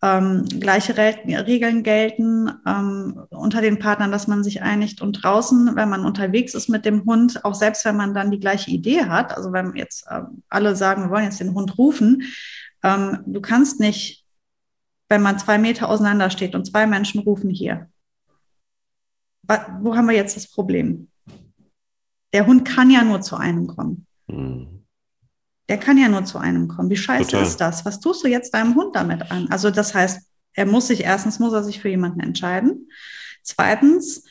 [0.00, 5.88] ähm, gleiche Regeln gelten ähm, unter den Partnern, dass man sich einigt und draußen, wenn
[5.88, 9.36] man unterwegs ist mit dem Hund, auch selbst wenn man dann die gleiche Idee hat,
[9.36, 12.22] also wenn jetzt äh, alle sagen, wir wollen jetzt den Hund rufen,
[12.84, 14.24] ähm, du kannst nicht,
[15.08, 17.88] wenn man zwei Meter auseinander steht und zwei Menschen rufen hier,
[19.80, 21.08] wo haben wir jetzt das Problem?
[22.34, 24.06] Der Hund kann ja nur zu einem kommen.
[24.26, 24.77] Mhm
[25.68, 26.90] der kann ja nur zu einem kommen.
[26.90, 27.46] Wie scheiße Total.
[27.46, 27.84] ist das?
[27.84, 29.48] Was tust du jetzt deinem Hund damit an?
[29.50, 30.20] Also das heißt,
[30.54, 32.88] er muss sich erstens muss er sich für jemanden entscheiden.
[33.42, 34.24] Zweitens,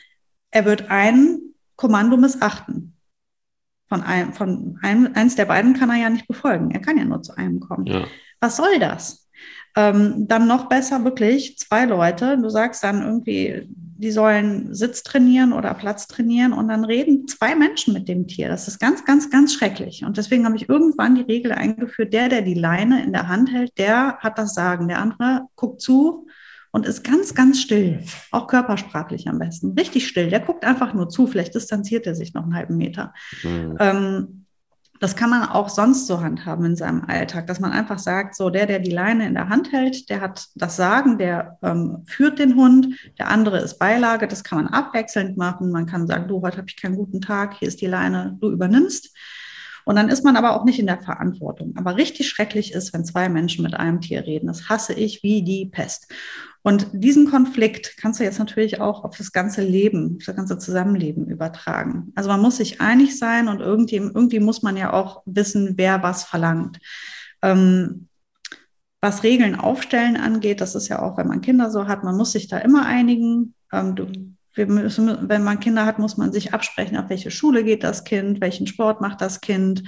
[0.50, 1.38] er wird ein
[1.76, 2.94] Kommando missachten.
[3.88, 6.70] Von einem, von einem, eins der beiden kann er ja nicht befolgen.
[6.72, 7.86] Er kann ja nur zu einem kommen.
[7.86, 8.04] Ja.
[8.40, 9.28] Was soll das?
[9.76, 12.36] Ähm, dann noch besser wirklich zwei Leute.
[12.36, 13.68] Du sagst dann irgendwie,
[13.98, 18.48] die sollen Sitz trainieren oder Platz trainieren und dann reden zwei Menschen mit dem Tier.
[18.48, 20.04] Das ist ganz, ganz, ganz schrecklich.
[20.04, 23.52] Und deswegen habe ich irgendwann die Regel eingeführt, der, der die Leine in der Hand
[23.52, 24.86] hält, der hat das Sagen.
[24.86, 26.28] Der andere guckt zu
[26.70, 29.72] und ist ganz, ganz still, auch körpersprachlich am besten.
[29.72, 30.30] Richtig still.
[30.30, 33.12] Der guckt einfach nur zu, vielleicht distanziert er sich noch einen halben Meter.
[33.42, 33.76] Mhm.
[33.80, 34.46] Ähm,
[35.00, 38.50] das kann man auch sonst so handhaben in seinem Alltag, dass man einfach sagt, so
[38.50, 42.38] der, der die Leine in der Hand hält, der hat das Sagen, der ähm, führt
[42.38, 42.88] den Hund,
[43.18, 45.70] der andere ist Beilage, das kann man abwechselnd machen.
[45.70, 48.50] Man kann sagen, du, heute habe ich keinen guten Tag, hier ist die Leine, du
[48.50, 49.16] übernimmst.
[49.84, 51.74] Und dann ist man aber auch nicht in der Verantwortung.
[51.76, 54.46] Aber richtig schrecklich ist, wenn zwei Menschen mit einem Tier reden.
[54.46, 56.12] Das hasse ich wie die Pest.
[56.62, 60.58] Und diesen Konflikt kannst du jetzt natürlich auch auf das ganze Leben, auf das ganze
[60.58, 62.12] Zusammenleben übertragen.
[62.14, 66.02] Also man muss sich einig sein und irgendwie, irgendwie muss man ja auch wissen, wer
[66.02, 66.78] was verlangt.
[67.42, 68.08] Ähm,
[69.00, 72.32] was Regeln aufstellen angeht, das ist ja auch, wenn man Kinder so hat, man muss
[72.32, 73.54] sich da immer einigen.
[73.72, 74.06] Ähm, du,
[74.66, 78.40] müssen, wenn man Kinder hat, muss man sich absprechen, auf welche Schule geht das Kind,
[78.40, 79.84] welchen Sport macht das Kind,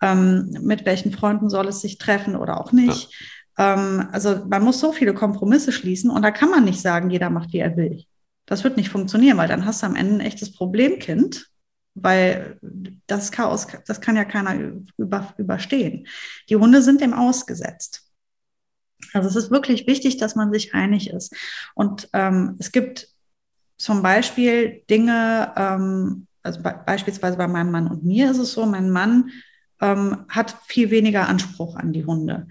[0.00, 3.12] ähm, mit welchen Freunden soll es sich treffen oder auch nicht.
[3.58, 7.30] Ähm, also man muss so viele Kompromisse schließen und da kann man nicht sagen, jeder
[7.30, 8.04] macht, wie er will.
[8.46, 11.48] Das wird nicht funktionieren, weil dann hast du am Ende ein echtes Problemkind,
[11.94, 12.58] weil
[13.06, 14.56] das Chaos, das kann ja keiner
[14.96, 16.06] über, überstehen.
[16.48, 18.02] Die Hunde sind dem ausgesetzt.
[19.12, 21.34] Also es ist wirklich wichtig, dass man sich einig ist.
[21.74, 23.08] Und ähm, es gibt
[23.76, 28.64] zum Beispiel Dinge, ähm, also be beispielsweise bei meinem Mann und mir ist es so,
[28.64, 29.30] mein Mann
[29.80, 32.46] ähm, hat viel weniger Anspruch an die Hunde.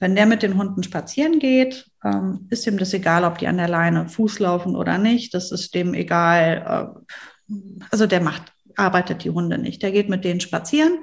[0.00, 3.56] Wenn der mit den Hunden spazieren geht, ähm, ist ihm das egal, ob die an
[3.56, 5.34] der Leine Fuß laufen oder nicht.
[5.34, 6.94] Das ist dem egal.
[7.48, 7.54] Äh,
[7.90, 9.82] also der macht, arbeitet die Hunde nicht.
[9.82, 10.98] Der geht mit denen spazieren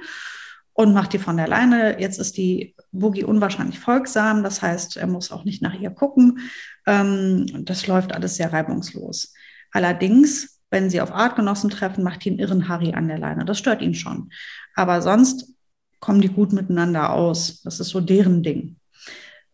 [0.74, 2.00] und macht die von der Leine.
[2.00, 4.44] Jetzt ist die Boogie unwahrscheinlich folgsam.
[4.44, 6.40] Das heißt, er muss auch nicht nach ihr gucken.
[6.86, 9.34] Ähm, das läuft alles sehr reibungslos.
[9.72, 13.46] Allerdings, wenn sie auf Artgenossen treffen, macht die einen irren Harry an der Leine.
[13.46, 14.32] Das stört ihn schon.
[14.76, 15.54] Aber sonst
[16.02, 17.62] kommen die gut miteinander aus.
[17.62, 18.76] Das ist so deren Ding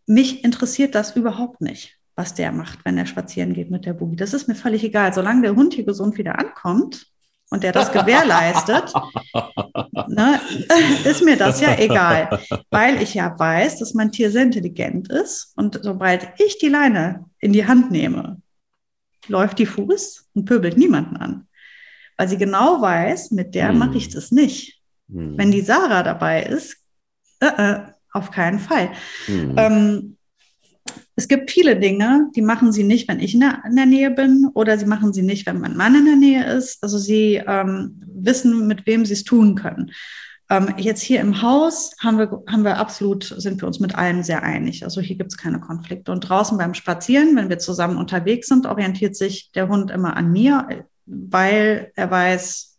[0.08, 4.16] mich interessiert das überhaupt nicht, was der macht, wenn er spazieren geht mit der Boogie.
[4.16, 5.14] Das ist mir völlig egal.
[5.14, 7.08] Solange der Hund hier gesund wieder ankommt
[7.50, 8.94] und der das gewährleistet,
[10.08, 10.40] ne,
[11.06, 12.40] ist mir das ja egal.
[12.72, 15.54] Weil ich ja weiß, dass mein Tier sehr intelligent ist.
[15.56, 18.42] Und sobald ich die Leine in die Hand nehme,
[19.28, 21.48] läuft die Fuß und pöbelt niemanden an.
[22.18, 23.78] Weil sie genau weiß, mit der hm.
[23.78, 24.82] mache ich das nicht.
[25.12, 25.38] Hm.
[25.38, 26.78] Wenn die Sarah dabei ist,
[27.42, 27.80] äh, äh,
[28.14, 28.92] auf keinen Fall.
[29.28, 29.56] Mhm.
[29.58, 30.18] Ähm,
[31.16, 34.12] es gibt viele Dinge, die machen sie nicht, wenn ich in der, in der, Nähe
[34.12, 36.84] bin oder sie machen sie nicht, wenn mein Mann in der Nähe ist.
[36.84, 39.92] Also sie ähm, wissen, mit wem sie es tun können.
[40.50, 44.24] Ähm, jetzt hier im Haus haben wir, haben wir absolut, sind wir uns mit allem
[44.24, 44.84] sehr einig.
[44.84, 46.12] Also hier gibt es keine Konflikte.
[46.12, 50.32] Und draußen beim Spazieren, wenn wir zusammen unterwegs sind, orientiert sich der Hund immer an
[50.32, 52.78] mir, weil er weiß,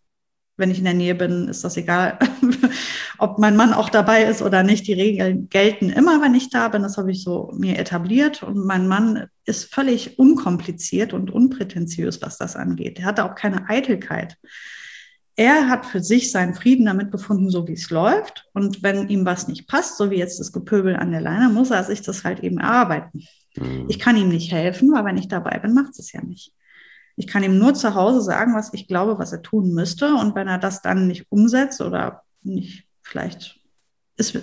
[0.57, 2.19] wenn ich in der Nähe bin, ist das egal,
[3.19, 4.87] ob mein Mann auch dabei ist oder nicht.
[4.87, 6.83] Die Regeln gelten immer, wenn ich da bin.
[6.83, 8.43] Das habe ich so mir etabliert.
[8.43, 13.01] Und mein Mann ist völlig unkompliziert und unprätentiös, was das angeht.
[13.01, 14.37] Er hatte auch keine Eitelkeit.
[15.37, 18.49] Er hat für sich seinen Frieden damit gefunden, so wie es läuft.
[18.55, 21.71] Und wenn ihm was nicht passt, so wie jetzt das Gepöbel an der Leine, muss
[21.71, 23.25] er sich das halt eben erarbeiten.
[23.57, 23.87] Mhm.
[23.89, 26.53] Ich kann ihm nicht helfen, weil wenn ich dabei bin, macht es ja nicht.
[27.15, 30.15] Ich kann ihm nur zu Hause sagen, was ich glaube, was er tun müsste.
[30.15, 33.59] Und wenn er das dann nicht umsetzt oder nicht, vielleicht
[34.17, 34.35] ist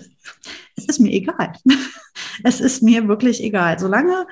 [0.76, 1.54] es ist mir egal.
[2.44, 3.80] es ist mir wirklich egal.
[3.80, 4.28] Solange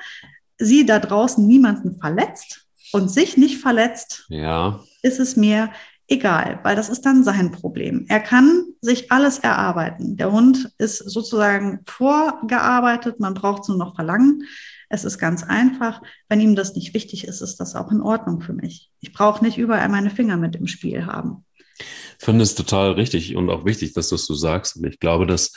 [0.58, 4.80] sie da draußen niemanden verletzt und sich nicht verletzt, ja.
[5.02, 5.70] ist es mir
[6.06, 8.06] egal, weil das ist dann sein Problem.
[8.08, 10.16] Er kann sich alles erarbeiten.
[10.16, 14.44] Der Hund ist sozusagen vorgearbeitet, man braucht es nur noch verlangen.
[14.90, 16.02] Es ist ganz einfach.
[16.28, 18.90] Wenn ihm das nicht wichtig ist, ist das auch in Ordnung für mich.
[19.00, 21.44] Ich brauche nicht überall meine Finger mit im Spiel haben.
[21.78, 24.76] Ich finde es total richtig und auch wichtig, dass du es so sagst.
[24.76, 25.52] Und ich glaube, dass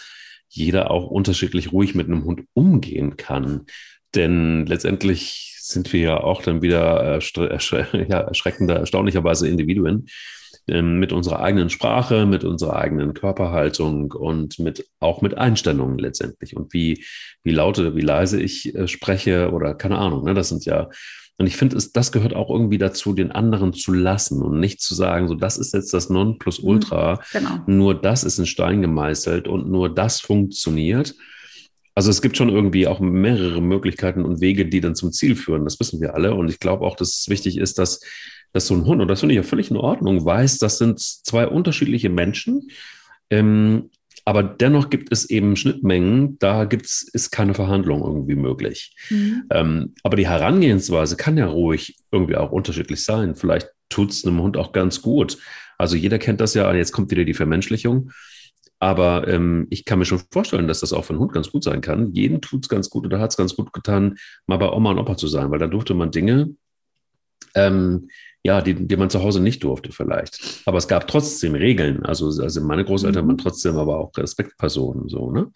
[0.50, 3.66] jeder auch unterschiedlich ruhig mit einem Hund umgehen kann.
[4.16, 7.20] Denn letztendlich sind wir ja auch dann wieder
[8.10, 10.08] ja, erschreckender, erstaunlicherweise Individuen.
[10.70, 16.58] Ähm, mit unserer eigenen Sprache, mit unserer eigenen Körperhaltung und mit auch mit Einstellungen letztendlich
[16.58, 17.06] und wie,
[17.44, 20.26] wie laut oder wie leise ich äh, spreche oder keine Ahnung.
[20.26, 20.34] Ne?
[20.34, 20.90] Das sind ja,
[21.38, 24.96] und ich finde, das gehört auch irgendwie dazu, den anderen zu lassen und nicht zu
[24.96, 27.62] sagen, so das ist jetzt das Nonplusultra, mhm, genau.
[27.68, 31.16] nur das ist in Stein gemeißelt und nur das funktioniert.
[31.94, 35.64] Also es gibt schon irgendwie auch mehrere Möglichkeiten und Wege, die dann zum Ziel führen.
[35.64, 36.36] Das wissen wir alle.
[36.36, 38.02] Und ich glaube auch, dass es wichtig ist, dass
[38.54, 41.00] dass so ein Hund, und das finde ich ja völlig in Ordnung, weiß, das sind
[41.00, 42.70] zwei unterschiedliche Menschen.
[43.30, 43.90] Ähm,
[44.28, 48.94] aber dennoch gibt es eben Schnittmengen, da gibt's, ist keine Verhandlung irgendwie möglich.
[49.10, 49.44] Mhm.
[49.52, 53.36] Ähm, aber die Herangehensweise kann ja ruhig irgendwie auch unterschiedlich sein.
[53.36, 55.38] Vielleicht tut es einem Hund auch ganz gut.
[55.78, 58.12] Also jeder kennt das ja, jetzt kommt wieder die Vermenschlichung.
[58.80, 61.64] Aber ähm, ich kann mir schon vorstellen, dass das auch für einen Hund ganz gut
[61.64, 62.14] sein kann.
[62.14, 65.00] Jeden tut es ganz gut oder hat es ganz gut getan, mal bei Oma und
[65.00, 66.50] Opa zu sein, weil da durfte man Dinge,
[67.56, 68.10] ähm,
[68.44, 70.62] ja, die, die man zu Hause nicht durfte vielleicht.
[70.66, 72.06] Aber es gab trotzdem Regeln.
[72.06, 73.30] Also, also meine Großeltern mhm.
[73.30, 75.10] waren trotzdem aber auch Respektpersonen.
[75.10, 75.52] So, ne?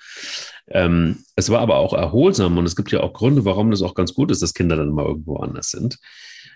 [0.67, 3.93] Ähm, es war aber auch erholsam und es gibt ja auch Gründe, warum das auch
[3.93, 5.99] ganz gut ist, dass Kinder dann mal irgendwo anders sind.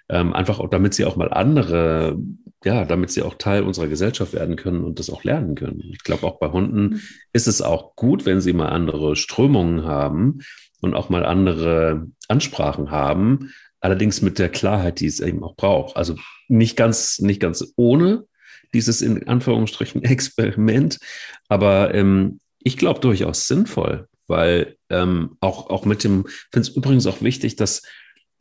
[0.10, 2.18] Ähm, einfach auch, damit sie auch mal andere,
[2.64, 5.82] ja, damit sie auch Teil unserer Gesellschaft werden können und das auch lernen können.
[5.94, 7.02] Ich glaube, auch bei Hunden mhm.
[7.34, 10.40] ist es auch gut, wenn sie mal andere Strömungen haben
[10.82, 13.52] und auch mal andere Ansprachen haben,
[13.86, 15.96] allerdings mit der Klarheit, die es eben auch braucht.
[15.96, 16.16] Also
[16.48, 18.26] nicht ganz, nicht ganz ohne
[18.74, 21.00] dieses in Anführungsstrichen Experiment,
[21.48, 27.06] aber ähm, ich glaube durchaus sinnvoll, weil ähm, auch, auch mit dem, finde es übrigens
[27.06, 27.84] auch wichtig, dass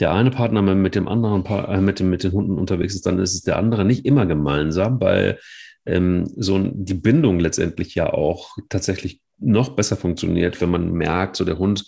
[0.00, 3.18] der eine Partner mit dem anderen, äh, mit, dem, mit den Hunden unterwegs ist, dann
[3.18, 5.38] ist es der andere nicht immer gemeinsam, weil
[5.84, 11.44] ähm, so die Bindung letztendlich ja auch tatsächlich noch besser funktioniert, wenn man merkt, so
[11.44, 11.84] der Hund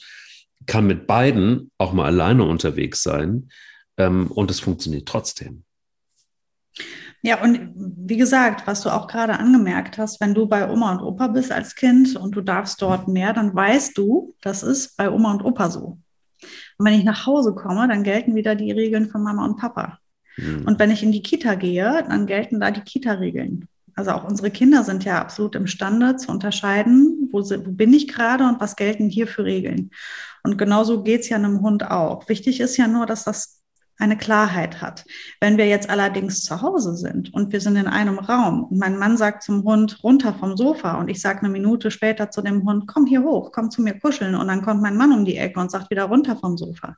[0.65, 3.51] kann mit beiden auch mal alleine unterwegs sein
[3.99, 5.65] ähm, und es funktioniert trotzdem.
[7.23, 11.03] Ja, und wie gesagt, was du auch gerade angemerkt hast, wenn du bei Oma und
[11.03, 15.11] Opa bist als Kind und du darfst dort mehr, dann weißt du, das ist bei
[15.11, 15.99] Oma und Opa so.
[16.79, 19.99] Und wenn ich nach Hause komme, dann gelten wieder die Regeln von Mama und Papa.
[20.37, 20.67] Mhm.
[20.67, 23.67] Und wenn ich in die Kita gehe, dann gelten da die Kita-Regeln.
[23.95, 28.45] Also auch unsere Kinder sind ja absolut imstande zu unterscheiden, wo, wo bin ich gerade
[28.45, 29.91] und was gelten hier für Regeln.
[30.43, 32.29] Und genauso geht es ja einem Hund auch.
[32.29, 33.63] Wichtig ist ja nur, dass das
[33.99, 35.05] eine Klarheit hat.
[35.41, 38.99] Wenn wir jetzt allerdings zu Hause sind und wir sind in einem Raum und mein
[38.99, 42.65] Mann sagt zum Hund runter vom Sofa und ich sage eine Minute später zu dem
[42.67, 45.39] Hund, komm hier hoch, komm zu mir kuscheln und dann kommt mein Mann um die
[45.39, 46.97] Ecke und sagt wieder runter vom Sofa.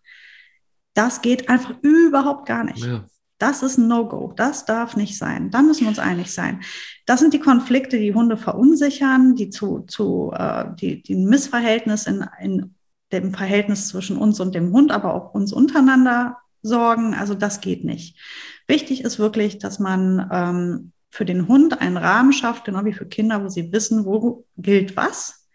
[0.94, 2.84] Das geht einfach überhaupt gar nicht.
[2.84, 3.04] Ja.
[3.38, 4.32] Das ist ein No-Go.
[4.36, 5.50] Das darf nicht sein.
[5.50, 6.60] Da müssen wir uns einig sein.
[7.06, 12.06] Das sind die Konflikte, die Hunde verunsichern, die zu, zu äh, die, die ein Missverhältnis
[12.06, 12.74] in, in
[13.12, 17.14] dem Verhältnis zwischen uns und dem Hund, aber auch uns untereinander sorgen.
[17.14, 18.18] Also das geht nicht.
[18.66, 23.06] Wichtig ist wirklich, dass man ähm, für den Hund einen Rahmen schafft, genau wie für
[23.06, 25.48] Kinder, wo sie wissen, wo gilt was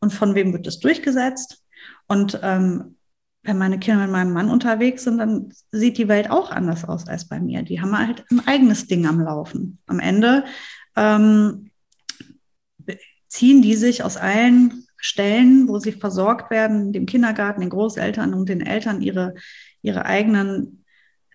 [0.00, 1.64] und von wem wird es durchgesetzt.
[2.08, 2.96] Und ähm,
[3.42, 7.08] wenn meine Kinder mit meinem Mann unterwegs sind, dann sieht die Welt auch anders aus
[7.08, 7.62] als bei mir.
[7.62, 9.78] Die haben halt ein eigenes Ding am Laufen.
[9.86, 10.44] Am Ende
[10.96, 11.70] ähm,
[13.28, 18.48] ziehen die sich aus allen Stellen, wo sie versorgt werden, dem Kindergarten, den Großeltern und
[18.48, 19.34] den Eltern ihre,
[19.82, 20.84] ihre eigenen,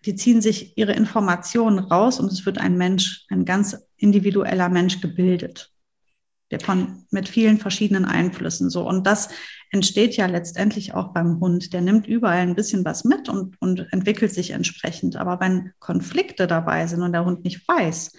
[0.05, 5.01] die ziehen sich ihre Informationen raus und es wird ein Mensch, ein ganz individueller Mensch
[5.01, 5.73] gebildet
[6.61, 8.87] von, mit vielen verschiedenen Einflüssen so.
[8.87, 9.29] Und das
[9.71, 11.73] entsteht ja letztendlich auch beim Hund.
[11.73, 15.17] Der nimmt überall ein bisschen was mit und, und entwickelt sich entsprechend.
[15.17, 18.13] Aber wenn Konflikte dabei sind und der Hund nicht weiß,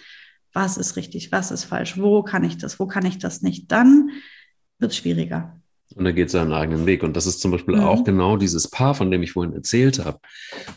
[0.52, 3.70] was ist richtig, was ist falsch, wo kann ich das, wo kann ich das nicht,
[3.70, 4.10] dann
[4.78, 5.57] wird es schwieriger.
[5.98, 7.02] Und er geht seinen eigenen Weg.
[7.02, 7.82] Und das ist zum Beispiel mhm.
[7.82, 10.20] auch genau dieses Paar, von dem ich vorhin erzählt habe.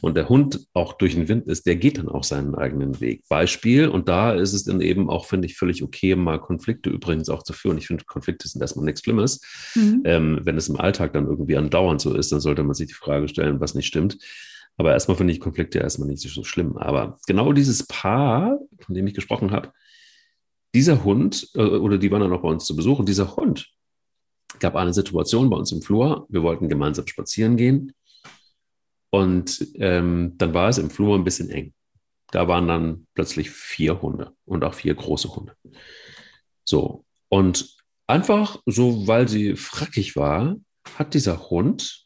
[0.01, 3.23] Und der Hund auch durch den Wind ist, der geht dann auch seinen eigenen Weg.
[3.29, 7.29] Beispiel, und da ist es dann eben auch, finde ich, völlig okay, mal Konflikte übrigens
[7.29, 7.77] auch zu führen.
[7.77, 9.41] Ich finde, Konflikte sind erstmal nichts Schlimmes.
[9.75, 10.01] Mhm.
[10.05, 12.95] Ähm, wenn es im Alltag dann irgendwie andauernd so ist, dann sollte man sich die
[12.95, 14.17] Frage stellen, was nicht stimmt.
[14.77, 16.77] Aber erstmal finde ich Konflikte erstmal nicht so schlimm.
[16.77, 19.71] Aber genau dieses Paar, von dem ich gesprochen habe,
[20.73, 23.69] dieser Hund, äh, oder die waren dann auch bei uns zu Besuch, und dieser Hund,
[24.59, 26.25] gab eine Situation bei uns im Flur.
[26.29, 27.93] Wir wollten gemeinsam spazieren gehen.
[29.09, 31.73] Und ähm, dann war es im Flur ein bisschen eng.
[32.31, 35.55] Da waren dann plötzlich vier Hunde und auch vier große Hunde.
[36.63, 37.05] So.
[37.27, 37.75] Und
[38.07, 40.55] einfach so, weil sie frackig war,
[40.97, 42.05] hat dieser Hund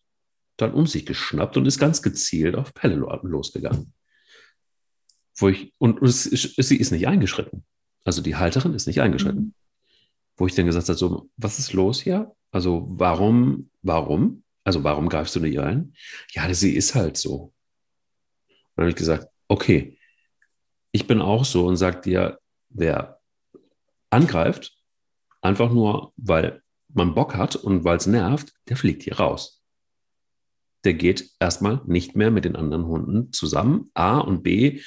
[0.58, 3.94] dann um sich geschnappt und ist ganz gezielt auf Pelle losgegangen.
[5.38, 7.66] Wo ich, und es, sie ist nicht eingeschritten.
[8.04, 9.42] Also die Halterin ist nicht eingeschritten.
[9.42, 9.54] Mhm.
[10.38, 12.36] Wo ich dann gesagt habe, so, was ist los hier?
[12.52, 14.44] Also warum, warum?
[14.64, 15.94] Also warum greifst du nicht ein?
[16.32, 17.54] Ja, sie ist halt so.
[18.76, 19.98] dann habe ich gesagt, okay,
[20.92, 23.20] ich bin auch so und sage dir, wer
[24.10, 24.78] angreift,
[25.42, 26.64] einfach nur, weil
[26.94, 29.62] man Bock hat und weil es nervt, der fliegt hier raus.
[30.86, 33.90] Der geht erstmal nicht mehr mit den anderen Hunden zusammen.
[33.94, 34.82] A und B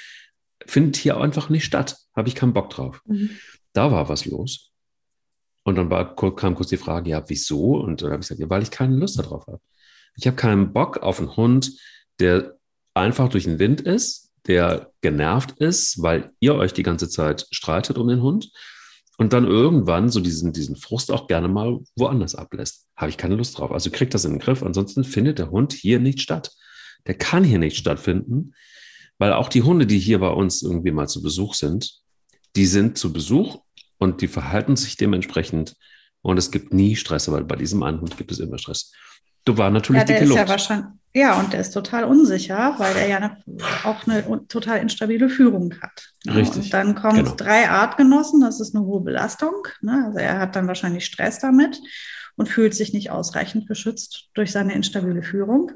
[0.64, 1.99] findet hier einfach nicht statt.
[2.14, 3.03] Habe ich keinen Bock drauf.
[3.05, 3.30] Mhm.
[3.72, 4.68] Da war was los.
[5.69, 7.77] Und dann war, kam kurz die Frage, ja, wieso?
[7.77, 9.61] Und dann habe ich gesagt, ja, weil ich keine Lust darauf habe.
[10.16, 11.73] Ich habe keinen Bock auf einen Hund,
[12.21, 12.57] der
[12.95, 17.99] einfach durch den Wind ist, der genervt ist, weil ihr euch die ganze Zeit streitet
[17.99, 18.51] um den Hund
[19.19, 22.87] und dann irgendwann so diesen, diesen Frust auch gerne mal woanders ablässt.
[22.97, 23.71] Habe ich keine Lust drauf.
[23.71, 24.62] Also kriegt das in den Griff.
[24.62, 26.51] Ansonsten findet der Hund hier nicht statt.
[27.07, 28.55] Der kann hier nicht stattfinden,
[29.19, 32.01] weil auch die Hunde, die hier bei uns irgendwie mal zu Besuch sind,
[32.57, 33.61] die sind zu Besuch
[33.99, 35.76] und die verhalten sich dementsprechend.
[36.22, 38.92] Und es gibt nie Stress, weil bei diesem einen Hund gibt es immer Stress.
[39.44, 42.94] Du war natürlich ja, der ist ja wahrscheinlich, ja, und der ist total unsicher, weil
[42.96, 43.38] er ja eine,
[43.84, 46.12] auch eine total instabile Führung hat.
[46.24, 46.36] Ne?
[46.36, 46.64] Richtig.
[46.64, 47.34] Und dann kommen genau.
[47.34, 49.66] drei Artgenossen, das ist eine hohe Belastung.
[49.80, 50.05] Ne?
[50.07, 51.80] Also er hat dann wahrscheinlich Stress damit
[52.36, 55.72] und fühlt sich nicht ausreichend geschützt durch seine instabile Führung.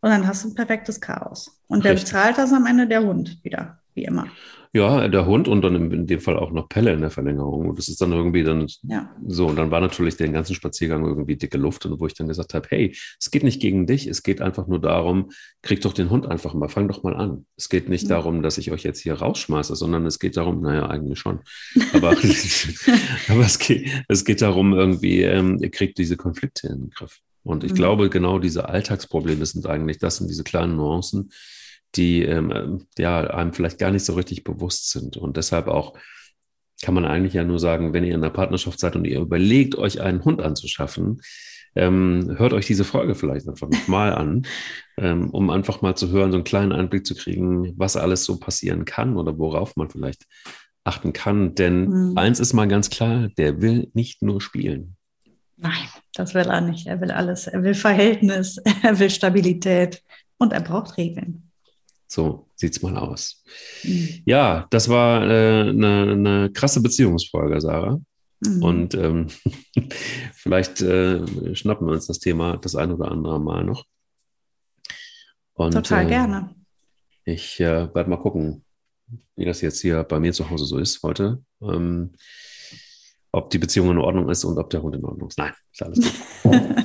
[0.00, 1.60] Und dann hast du ein perfektes Chaos.
[1.66, 2.12] Und der Richtig.
[2.12, 4.28] bezahlt das am Ende der Hund wieder, wie immer.
[4.74, 7.68] Ja, der Hund und dann in, dem Fall auch noch Pelle in der Verlängerung.
[7.70, 9.10] Und das ist dann irgendwie dann Ja.
[9.26, 9.46] so.
[9.46, 11.86] Und dann war natürlich den ganzen Spaziergang irgendwie dicke Luft.
[11.86, 14.66] Und wo ich dann gesagt habe, hey, es geht nicht gegen dich, es geht einfach
[14.66, 15.30] nur darum,
[15.62, 17.46] krieg doch den Hund einfach mal, fang doch mal an.
[17.56, 18.08] Es geht nicht Mhm.
[18.08, 21.40] darum, dass ich euch jetzt hier rausschmeiße, sondern es geht darum, naja, eigentlich schon.
[21.92, 22.10] Aber,
[23.28, 27.18] aber es, geht, es geht darum, irgendwie, ähm, ihr kriegt diese Konflikte in den Griff.
[27.44, 27.76] Und ich Mhm.
[27.76, 31.30] glaube, genau diese Alltagsprobleme sind eigentlich, das sind diese kleinen Nuancen,
[31.94, 35.16] die ähm, ja, einem vielleicht gar nicht so richtig bewusst sind.
[35.16, 35.94] Und deshalb auch
[36.82, 39.76] kann man eigentlich ja nur sagen, wenn ihr in einer Partnerschaft seid und ihr überlegt,
[39.76, 41.20] euch einen Hund anzuschaffen,
[41.74, 44.46] ähm, hört euch diese Folge vielleicht einfach nochmal an,
[44.98, 48.38] ähm, um einfach mal zu hören, so einen kleinen Einblick zu kriegen, was alles so
[48.38, 50.24] passieren kann oder worauf man vielleicht
[50.84, 51.54] achten kann.
[51.54, 52.18] Denn Mhm.
[52.18, 54.96] eins ist mal ganz klar, der will nicht nur spielen.
[55.56, 56.86] Nein, das will er nicht.
[56.86, 57.48] Er will alles.
[57.48, 60.02] Er will Verhältnis, er will Stabilität
[60.38, 61.47] und er braucht Regeln.
[62.08, 63.44] So sieht's mal aus.
[63.84, 64.22] Mhm.
[64.24, 68.00] Ja, das war äh, eine, eine krasse Beziehungsfolge, Sarah.
[68.40, 68.62] Mhm.
[68.62, 69.26] Und ähm,
[70.34, 73.84] vielleicht äh, schnappen wir uns das Thema das ein oder andere Mal noch.
[75.52, 76.54] Und, Total äh, gerne.
[77.24, 78.64] Ich äh, werde mal gucken,
[79.36, 81.42] wie das jetzt hier bei mir zu Hause so ist heute.
[81.60, 82.12] Ähm,
[83.32, 85.36] ob die Beziehung in Ordnung ist und ob der Hund in Ordnung ist.
[85.36, 86.00] Nein, ist alles
[86.42, 86.54] gut.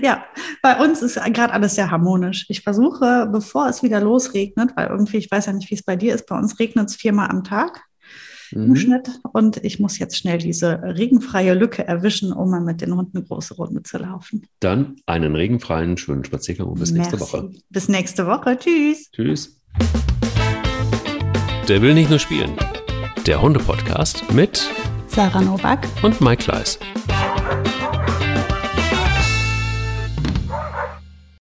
[0.00, 0.24] ja,
[0.62, 2.46] bei uns ist gerade alles sehr harmonisch.
[2.48, 5.96] Ich versuche, bevor es wieder losregnet, weil irgendwie, ich weiß ja nicht, wie es bei
[5.96, 7.82] dir ist, bei uns regnet es viermal am Tag
[8.52, 8.76] im Mhm.
[8.76, 13.16] Schnitt und ich muss jetzt schnell diese regenfreie Lücke erwischen, um mal mit den Hunden
[13.16, 14.46] eine große Runde zu laufen.
[14.60, 17.32] Dann einen regenfreien, schönen Spaziergang und bis nächste Merci.
[17.32, 17.50] Woche.
[17.70, 18.58] Bis nächste Woche.
[18.58, 19.10] Tschüss.
[19.10, 19.58] Tschüss.
[21.68, 22.52] Der will nicht nur spielen.
[23.26, 24.68] Der Hunde-Podcast mit
[25.06, 25.86] Sarah Novak.
[26.02, 26.78] und Mike Kleiss.